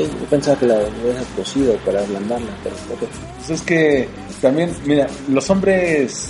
[0.03, 3.09] ok, yo pensaba que la hubiera cocido para ablandarla, pero ok.
[3.37, 4.07] Pues es que
[4.41, 6.29] también, mira, los hombres,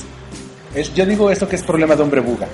[0.73, 2.47] es, yo digo esto que es problema de hombre buga,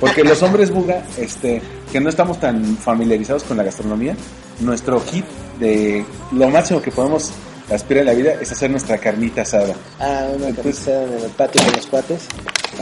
[0.00, 1.60] porque los hombres buga, este,
[1.92, 4.16] que no estamos tan familiarizados con la gastronomía,
[4.60, 5.24] nuestro hit
[5.58, 7.30] de lo máximo que podemos
[7.70, 9.74] aspirar en la vida es hacer nuestra carnita asada.
[9.98, 12.22] Ah, una Entonces- carnicera en el patio con los cuates.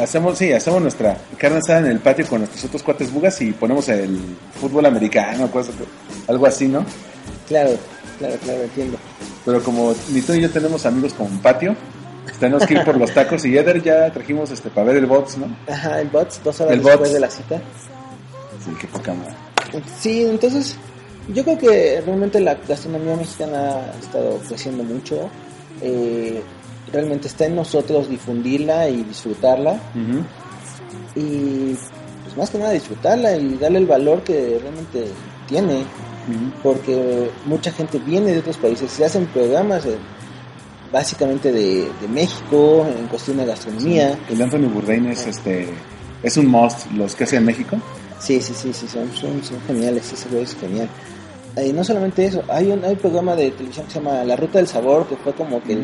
[0.01, 3.53] Hacemos, sí, hacemos nuestra carne asada en el patio con nuestros otros cuates bugas y
[3.53, 4.19] ponemos el
[4.59, 5.51] fútbol americano,
[6.27, 6.85] algo así, ¿no?
[7.49, 7.71] Claro,
[8.19, 8.99] claro, claro, entiendo.
[9.45, 11.75] Pero como ni tú y yo tenemos amigos con patio,
[12.39, 15.39] tenemos que ir por los tacos y Eder ya trajimos este para ver el box,
[15.39, 15.47] ¿no?
[15.69, 17.13] Ajá, el bots, dos horas El después bots.
[17.13, 17.57] de la cita.
[18.65, 19.35] Sí, qué poca madre.
[20.01, 20.77] Sí, entonces
[21.35, 25.29] yo creo que realmente la gastronomía mexicana ha estado creciendo mucho.
[25.81, 26.43] Eh,
[26.93, 29.81] realmente está en nosotros difundirla y disfrutarla.
[31.15, 31.75] Y
[32.25, 35.07] pues más que nada disfrutarla y darle el valor que realmente
[35.49, 35.85] tiene.
[36.63, 39.97] Porque mucha gente viene de otros países, se hacen programas eh,
[40.93, 44.19] básicamente de, de México en cuestión de gastronomía.
[44.31, 45.69] El Anthony Bourdain es este
[46.23, 47.77] es un must los que hace en México.
[48.21, 50.89] Sí, sí, sí, sí, son, son, son geniales, ese güey es genial.
[51.57, 54.37] Y no solamente eso, hay un, hay un programa de televisión que se llama La
[54.37, 55.83] Ruta del Sabor, que fue como que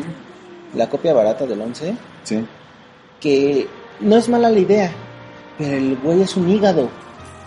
[0.73, 2.45] la copia barata del 11, Sí.
[3.19, 3.67] que
[3.99, 4.91] no es mala la idea,
[5.57, 6.89] pero el güey es un hígado.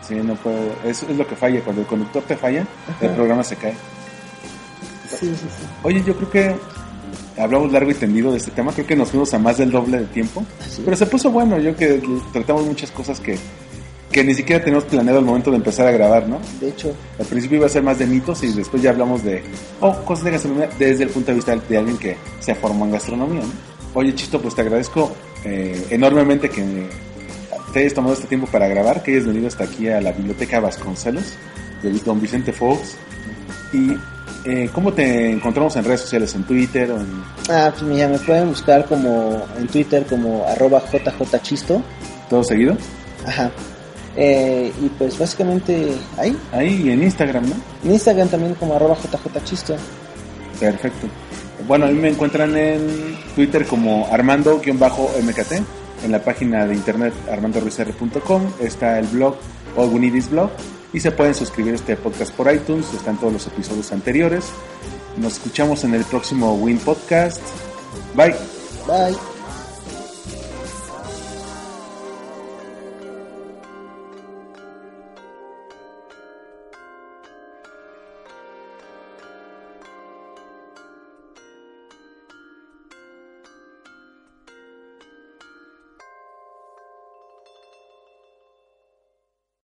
[0.06, 2.66] Sí, no puedo, es, es lo que falla, cuando el conductor te falla,
[3.00, 3.74] el programa se cae.
[5.08, 5.66] Sí, sí, sí.
[5.82, 6.56] Oye, yo creo que
[7.40, 9.98] hablamos largo y tendido de este tema, creo que nos fuimos a más del doble
[9.98, 10.82] de tiempo, Sí.
[10.84, 13.36] pero se puso bueno, yo que tratamos muchas cosas que,
[14.10, 16.38] que ni siquiera teníamos planeado al momento de empezar a grabar, ¿no?
[16.60, 19.42] De hecho, Al principio iba a ser más de mitos y después ya hablamos de
[19.80, 22.92] oh, cosas de gastronomía desde el punto de vista de alguien que se formó en
[22.92, 23.42] gastronomía.
[23.42, 23.52] ¿no?
[23.94, 25.12] Oye, Chisto, pues te agradezco
[25.44, 26.62] eh, enormemente que
[27.72, 30.60] te hayas tomado este tiempo para grabar, que hayas venido hasta aquí a la Biblioteca
[30.60, 31.34] Vasconcelos
[31.82, 32.96] de Don Vicente Fox.
[33.72, 33.96] ¿Y
[34.44, 36.34] eh, cómo te encontramos en redes sociales?
[36.34, 36.90] ¿En Twitter?
[36.90, 37.22] O en...
[37.50, 41.82] ah, pues mira, me pueden buscar como en Twitter como arroba jjchisto.
[42.28, 42.76] ¿Todo seguido?
[43.26, 43.50] Ajá.
[44.16, 46.36] Eh, y pues básicamente ahí.
[46.52, 47.54] Ahí y en Instagram, ¿no?
[47.84, 49.76] En Instagram también como arroba jjchisto.
[50.60, 51.08] Perfecto.
[51.66, 55.52] Bueno, a mí me encuentran en Twitter como Armando-MKT,
[56.04, 59.36] en la página de internet armandoruizr.com, está el blog
[59.76, 60.50] All Blog,
[60.92, 64.44] y se pueden suscribir a este podcast por iTunes, están todos los episodios anteriores.
[65.16, 67.40] Nos escuchamos en el próximo Win Podcast.
[68.14, 68.34] Bye.
[68.86, 69.31] Bye.